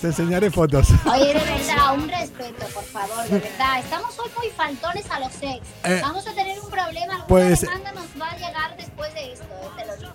[0.00, 0.88] Te enseñaré fotos.
[1.12, 3.78] Oye, de verdad, un respeto, por favor, de verdad.
[3.80, 5.60] Estamos hoy muy faltones a los ex.
[5.84, 7.14] Eh, Vamos a tener un problema.
[7.14, 10.12] Alguna pues- demanda nos va a llegar después de esto, eh, te lo digo.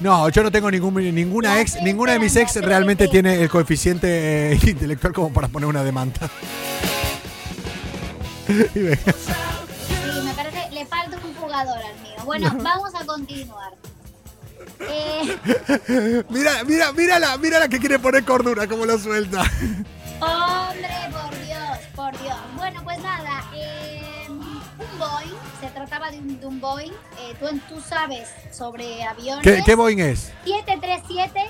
[0.00, 4.52] No, yo no tengo ningún, ninguna ex, ninguna de mis ex realmente tiene el coeficiente
[4.52, 6.20] eh, intelectual como para poner una demanda.
[8.48, 8.96] Y venga.
[9.12, 12.14] Sí, me parece, le falta un jugador al mío.
[12.24, 13.72] Bueno, vamos a continuar.
[14.80, 15.36] Eh,
[16.28, 19.40] Mira, mira, mírala, mírala que quiere poner cordura, como lo suelta.
[20.20, 22.36] hombre, por Dios, por Dios.
[22.56, 23.95] Bueno, pues nada, eh,
[24.96, 26.92] un Boeing, se trataba de un, de un Boeing.
[27.20, 29.42] eh, tú, tú sabes sobre aviones.
[29.42, 30.32] ¿Qué, qué Boeing es?
[30.44, 31.40] 737,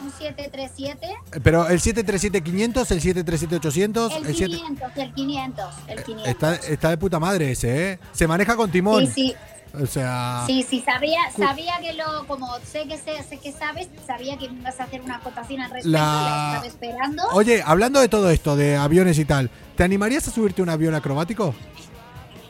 [0.00, 1.06] un 737.
[1.42, 4.56] Pero el 737-500, el 737-800, El el 7...
[4.56, 6.28] 500, el 500, el 500.
[6.28, 7.98] Está, está de puta madre ese, ¿eh?
[8.12, 9.06] Se maneja con timón.
[9.06, 9.34] Sí, sí,
[9.82, 10.44] O sea...
[10.46, 14.46] sí, sí, sabía, sabía que lo, como sé que sé, sé que sabes, sabía que
[14.46, 17.22] ibas a hacer una acotación al respecto, La- estaba esperando.
[17.32, 20.94] Oye, hablando de todo esto, de aviones y tal, ¿te animarías a subirte un avión
[20.94, 21.54] acrobático?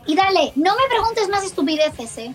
[0.08, 2.34] Y dale, no me preguntes más estupideces, eh.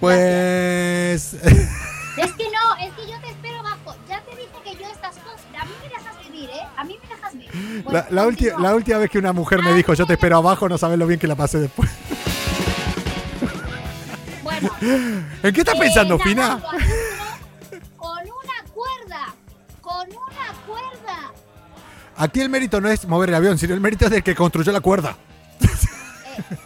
[0.00, 1.34] Pues...
[1.34, 3.94] Es que no, es que yo te espero abajo.
[4.08, 6.62] Ya te dije que yo estas cosas, a mí me dejas vivir, eh.
[6.76, 7.82] A mí me dejas vivir.
[7.84, 8.60] Bueno, La, la, continúa.
[8.60, 11.06] la última vez que una mujer me dijo yo te espero abajo, no sabes lo
[11.06, 11.90] bien que la pasé después.
[14.42, 16.60] Bueno, ¿En qué estás eh, pensando, nada, Fina?
[17.96, 19.34] Con una cuerda,
[19.80, 21.32] con una cuerda.
[22.16, 24.72] Aquí el mérito no es mover el avión, sino el mérito es del que construyó
[24.72, 25.16] la cuerda.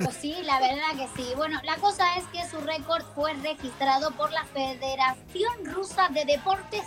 [0.03, 1.33] Pues sí, la verdad que sí.
[1.37, 6.83] Bueno, la cosa es que su récord fue registrado por la Federación Rusa de Deportes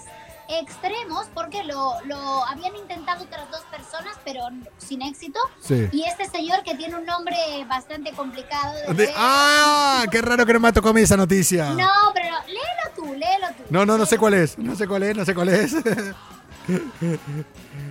[0.50, 4.42] Extremos porque lo, lo habían intentado otras dos personas, pero
[4.78, 5.40] sin éxito.
[5.62, 5.88] Sí.
[5.94, 7.34] Y este señor que tiene un nombre
[7.66, 10.04] bastante complicado de De- ver- ¡Ah!
[10.12, 11.70] ¡Qué raro que no me tocó a mí esa noticia!
[11.70, 13.64] No, pero léelo tú, léelo tú.
[13.70, 14.58] No, no, no sé cuál es.
[14.58, 15.74] No sé cuál es, no sé cuál es.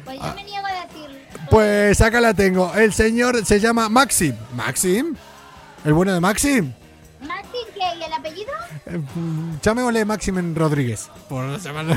[0.05, 1.02] Pues yo me niego a decirlo.
[1.51, 2.73] Pues acá la tengo.
[2.75, 4.35] El señor se llama Maxim.
[4.55, 5.15] ¿Maxim?
[5.85, 6.73] ¿El bueno de Maxim?
[7.21, 7.99] ¿Martín qué?
[7.99, 8.53] ¿Y el apellido?
[8.87, 9.01] Eh,
[9.63, 11.11] Llamémosle Maxim Rodríguez.
[11.29, 11.97] Por llamarlo.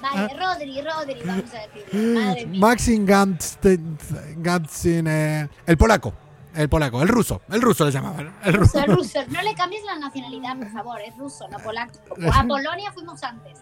[0.00, 2.20] Vale, Rodri, Rodri, vamos a decirlo.
[2.20, 2.60] Madre mía.
[2.60, 6.14] Maxim Gamsten, eh, el polaco.
[6.54, 7.40] El polaco, el ruso.
[7.50, 8.34] El ruso le llamaban.
[8.44, 8.78] El ruso.
[8.84, 9.18] Ruso, ruso.
[9.30, 11.00] No le cambies la nacionalidad, por favor.
[11.00, 11.98] Es ruso, no polaco.
[12.32, 13.58] A Polonia fuimos antes.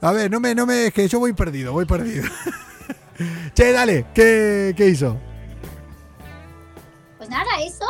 [0.00, 2.24] A ver, no me, no me, es que yo voy perdido, voy perdido.
[3.54, 5.16] che, dale, ¿qué, qué hizo?
[7.18, 7.86] Pues nada, eso.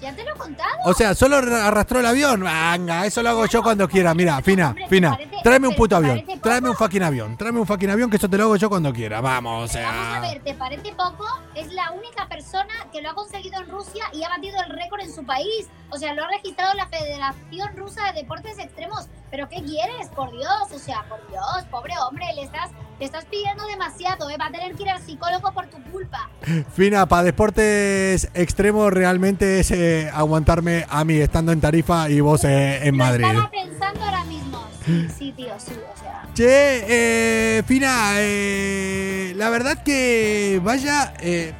[0.00, 0.76] Ya te lo he contado.
[0.84, 2.40] O sea, solo arrastró el avión.
[2.40, 4.14] Venga, eso lo hago yo cuando quiera.
[4.14, 6.20] Mira, Fina, Hombre, Fina, parece- tráeme un puto ¿te avión.
[6.24, 7.36] parece Tráeme un fucking avión.
[7.36, 9.20] Tráeme un fucking avión que eso te lo hago yo cuando quiera.
[9.20, 10.20] Vamos, o Vamos a sea.
[10.20, 11.24] ver, ¿te parece poco?
[11.54, 15.00] Es la única persona que lo ha conseguido en Rusia y ha batido el récord
[15.00, 15.66] en su país.
[15.90, 19.06] O sea, lo ha registrado la Federación Rusa de Deportes Extremos.
[19.30, 20.08] ¿Pero qué quieres?
[20.14, 24.36] Por Dios, o sea, por Dios, pobre hombre, le estás, le estás pidiendo demasiado, ¿eh?
[24.40, 26.30] Va a tener que ir al psicólogo por tu culpa.
[26.74, 32.44] Fina, para deportes extremos realmente es eh, aguantarme a mí estando en Tarifa y vos
[32.44, 33.24] eh, en Lo Madrid.
[33.26, 34.55] estaba pensando ahora mismo.
[34.86, 36.28] Sí, sí, tío, sí, o sea.
[36.32, 41.12] Che, eh, Fina, eh, la verdad que vaya...
[41.20, 41.52] eh,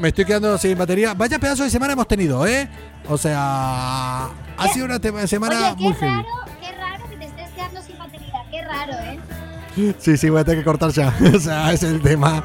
[0.00, 1.14] me estoy quedando sin batería.
[1.14, 2.68] Vaya pedazo de semana hemos tenido, ¿eh?
[3.08, 4.24] O sea,
[4.56, 6.26] ha sido una semana Oye, qué muy raro,
[6.60, 9.94] qué raro que te estés quedando sin batería, qué raro, ¿eh?
[9.98, 11.14] Sí, sí, voy a tener que cortar ya.
[11.34, 12.42] o sea, es el tema.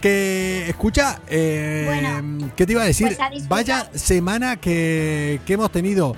[0.00, 3.08] Que, escucha, eh, Bueno, ¿qué te iba a decir?
[3.08, 3.48] pues a.
[3.48, 6.14] Vaya semana que, que hemos tenido.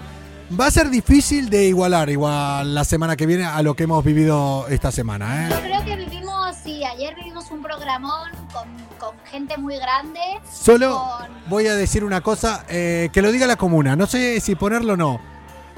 [0.59, 4.05] Va a ser difícil de igualar igual la semana que viene a lo que hemos
[4.05, 5.61] vivido esta semana, Yo ¿eh?
[5.62, 10.18] creo que vivimos, sí, ayer vivimos un programón con, con gente muy grande.
[10.53, 14.40] Solo con- voy a decir una cosa, eh, que lo diga la comuna, no sé
[14.40, 15.20] si ponerlo o no.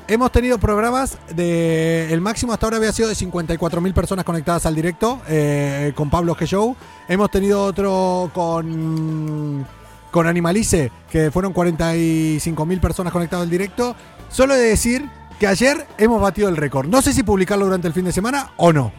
[0.09, 2.13] Hemos tenido programas de.
[2.13, 6.35] El máximo hasta ahora había sido de 54.000 personas conectadas al directo eh, con Pablo
[6.35, 6.45] G.
[6.47, 6.75] Show.
[7.09, 9.65] Hemos tenido otro con.
[10.13, 13.97] Con Animalice, que fueron 45.000 personas conectadas al directo.
[14.29, 15.09] Solo he de decir
[15.41, 16.87] que ayer hemos batido el récord.
[16.87, 18.93] No sé si publicarlo durante el fin de semana o no.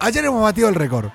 [0.00, 1.10] Ayer hemos batido el récord.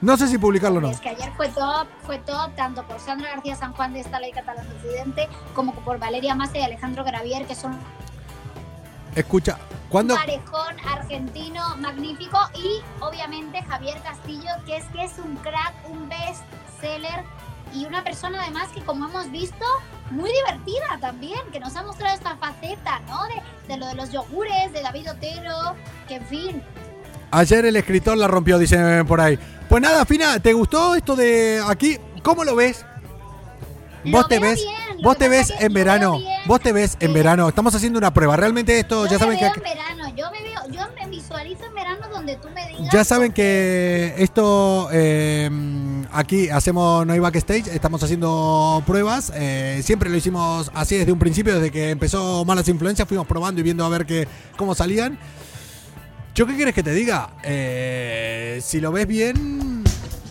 [0.00, 0.90] No sé si publicarlo o no.
[0.90, 4.18] Es que ayer fue top, fue top tanto por Sandra García San Juan de esta
[4.18, 7.78] ley catalán Occidente como por Valeria Massa y Alejandro Gravier, que son
[9.14, 9.58] Escucha,
[9.90, 10.14] ¿cuándo?
[10.14, 16.44] parejón argentino magnífico y obviamente Javier Castillo, que es que es un crack, un best
[16.80, 17.24] seller
[17.74, 19.64] y una persona además que como hemos visto,
[20.10, 23.24] muy divertida también, que nos ha mostrado esta faceta, ¿no?
[23.24, 25.76] De, de lo de los yogures, de David Otero,
[26.08, 26.62] que en fin,
[27.32, 29.38] Ayer el escritor la rompió, dicen por ahí.
[29.68, 31.96] Pues nada, Fina, ¿te gustó esto de aquí?
[32.22, 32.84] ¿Cómo lo ves?
[34.02, 37.48] Lo Vos te ves, bien, vos te ves en verano, vos te ves en verano.
[37.48, 38.36] Estamos haciendo una prueba.
[38.36, 41.74] Realmente esto, yo ya saben que en verano, yo me veo, yo me visualizo en
[41.74, 42.92] verano donde tú me digas.
[42.92, 45.48] ya saben que esto eh,
[46.12, 49.32] aquí hacemos no hay backstage, estamos haciendo pruebas.
[49.34, 53.60] eh, siempre lo hicimos así desde un principio, desde que empezó malas influencias, fuimos probando
[53.60, 55.18] y viendo a ver qué, cómo salían.
[56.34, 57.30] ¿Yo qué quieres que te diga?
[57.42, 59.82] Eh, si lo ves bien,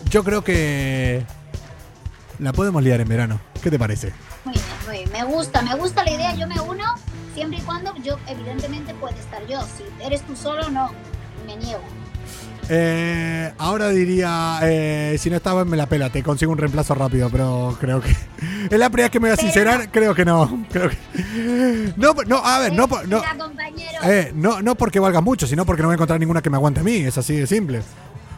[0.08, 1.24] yo creo que
[2.38, 3.40] la podemos liar en verano.
[3.60, 4.12] ¿Qué te parece?
[4.44, 5.10] Muy bien, muy bien.
[5.12, 6.34] Me gusta, me gusta la idea.
[6.34, 6.84] Yo me uno
[7.34, 9.60] siempre y cuando yo, evidentemente, puede estar yo.
[9.62, 10.90] Si eres tú solo, no.
[11.46, 11.80] Me niego.
[12.72, 17.28] Eh, ahora diría, eh, si no estaba me la pela, te consigo un reemplazo rápido,
[17.30, 18.10] pero creo que...
[18.70, 20.64] Es la primera vez que me voy a sincerar, creo que no.
[20.72, 21.92] Creo que...
[21.96, 23.20] No, no, a ver, no, por- no,
[24.04, 26.56] eh, no, no porque valga mucho, sino porque no voy a encontrar ninguna que me
[26.58, 27.82] aguante a mí, es así de simple.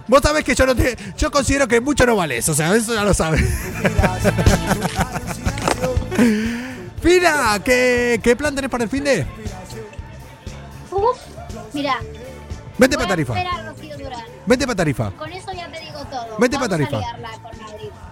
[0.09, 2.95] Vos sabés que yo no te, yo considero que mucho no vales, o sea, eso
[2.95, 3.43] ya lo sabes.
[7.03, 9.27] Fina, ¿qué, ¿qué plan tenés para el fin de?
[10.91, 11.19] Uf,
[11.73, 11.97] mira.
[12.79, 13.33] Vente voy para Tarifa.
[13.35, 13.37] A
[14.67, 15.11] para Tarifa.
[15.13, 16.37] Con eso ya te digo todo.
[16.39, 17.01] Vente pa' Vamos Tarifa.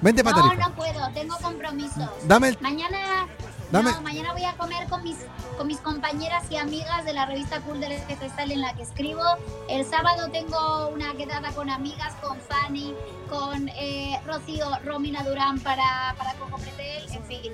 [0.01, 0.69] Vente pa' no, Tarifa.
[0.69, 2.09] No, puedo, tengo compromisos.
[2.25, 3.27] Dame el- Mañana.
[3.71, 5.17] Dame- No, mañana voy a comer con mis,
[5.57, 9.23] con mis compañeras y amigas de la revista Cool del Gestal en la que escribo.
[9.69, 12.95] El sábado tengo una quedada con amigas, con Fanny,
[13.29, 17.53] con eh, Rocío, Romina Durán para, para Coco Pretel, en fin.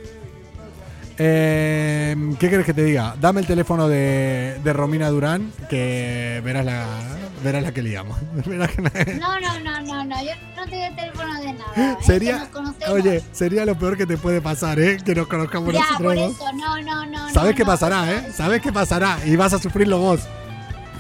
[1.19, 3.15] Eh, ¿Qué quieres que te diga?
[3.21, 6.87] Dame el teléfono de, de Romina Durán, que verás la,
[7.43, 8.19] verás la que liamos.
[8.47, 11.73] No, no, no, no, no, yo no te doy el teléfono de nada.
[11.77, 11.97] ¿eh?
[12.03, 12.49] Sería,
[12.91, 14.99] oye, sería lo peor que te puede pasar, ¿eh?
[15.05, 17.31] Que nos conozcamos ya, nosotros por eso, no, no, no.
[17.33, 17.67] Sabes no, qué no.
[17.67, 18.33] pasará, ¿eh?
[18.33, 20.21] Sabes qué pasará y vas a sufrirlo vos.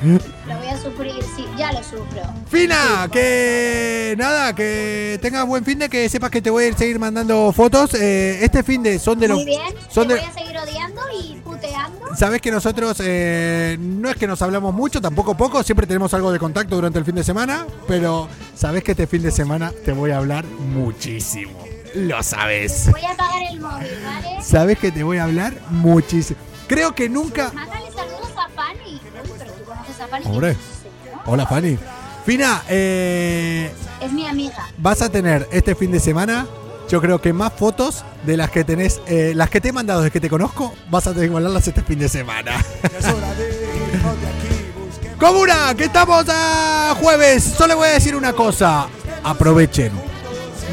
[0.03, 2.22] Lo voy a sufrir, sí, ya lo sufro.
[2.49, 6.74] Fina, que nada, que tengas buen fin de, que sepas que te voy a ir
[6.74, 7.94] seguir mandando fotos.
[7.94, 9.38] Eh, este fin de son de los...
[9.38, 12.14] Muy bien, son te de, voy a seguir odiando y puteando.
[12.14, 16.30] Sabes que nosotros eh, no es que nos hablamos mucho, tampoco poco, siempre tenemos algo
[16.30, 19.92] de contacto durante el fin de semana, pero sabes que este fin de semana te
[19.92, 21.59] voy a hablar muchísimo.
[21.94, 22.90] Lo sabes.
[22.90, 24.42] Voy a apagar el móvil, ¿vale?
[24.42, 26.38] Sabes que te voy a hablar muchísimo.
[26.68, 27.53] Creo que nunca...
[30.07, 30.26] a Fanny.
[30.26, 30.57] Hombre.
[30.57, 31.22] ¿quién es ese, no?
[31.32, 31.78] Hola Fanny.
[32.24, 34.68] Fina, eh, Es mi amiga.
[34.78, 36.46] vas a tener este fin de semana,
[36.88, 40.00] yo creo que más fotos de las que tenés, eh, las que te he mandado
[40.00, 42.52] desde que te conozco, vas a tener que mandarlas este fin de semana.
[45.18, 47.42] Comuna, que estamos a jueves.
[47.42, 48.86] Solo voy a decir una cosa.
[49.24, 49.92] Aprovechen.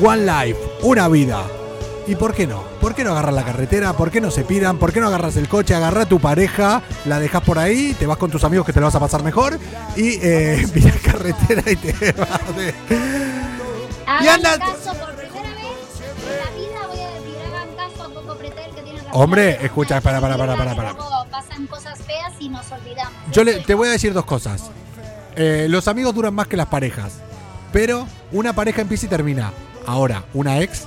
[0.03, 1.43] One life, una vida.
[2.05, 2.61] ¿Y por qué no?
[2.81, 3.93] ¿Por qué no agarras la carretera?
[3.93, 4.77] ¿Por qué no se pidan?
[4.77, 5.73] ¿Por qué no agarras el coche?
[5.73, 8.81] Agarra a tu pareja, la dejas por ahí, te vas con tus amigos que te
[8.81, 9.57] lo vas a pasar mejor
[9.95, 12.73] y eh, pillas carretera y te vas de...
[14.21, 15.63] Y anda- caso por primera vez
[16.01, 16.87] en la vida.
[16.89, 19.11] Voy a decir, hagan caso a Coco Pretel que tiene razón.
[19.21, 20.93] Hombre, escucha, para, para, para, para, para.
[21.31, 23.13] pasan cosas feas y nos olvidamos.
[23.31, 24.63] Yo le- te voy a decir dos cosas.
[25.37, 27.13] Eh, los amigos duran más que las parejas.
[27.71, 29.51] Pero una pareja empieza y termina.
[29.87, 30.83] Ahora, una ex,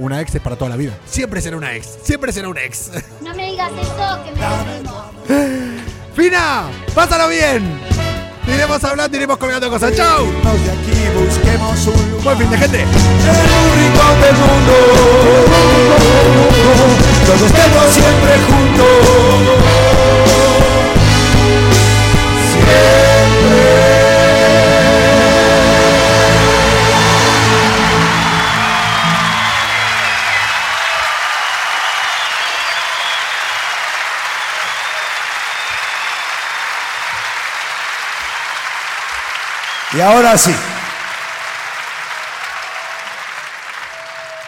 [0.00, 0.94] una ex es para toda la vida.
[1.04, 1.98] Siempre será una ex.
[2.02, 2.90] Siempre será un ex.
[3.20, 4.40] No me digas eso, que me
[4.72, 5.74] deprimo.
[6.16, 6.70] ¡Fina!
[6.94, 7.78] ¡Pásalo bien!
[8.48, 9.94] Iremos hablando, iremos colgando cosas.
[9.94, 10.24] ¡Chao!
[10.24, 12.80] de aquí busquemos un lugar Buen fin de gente.
[12.80, 14.72] en un rincón del mundo
[17.26, 19.69] donde estemos siempre juntos
[39.92, 40.54] Y ahora sí.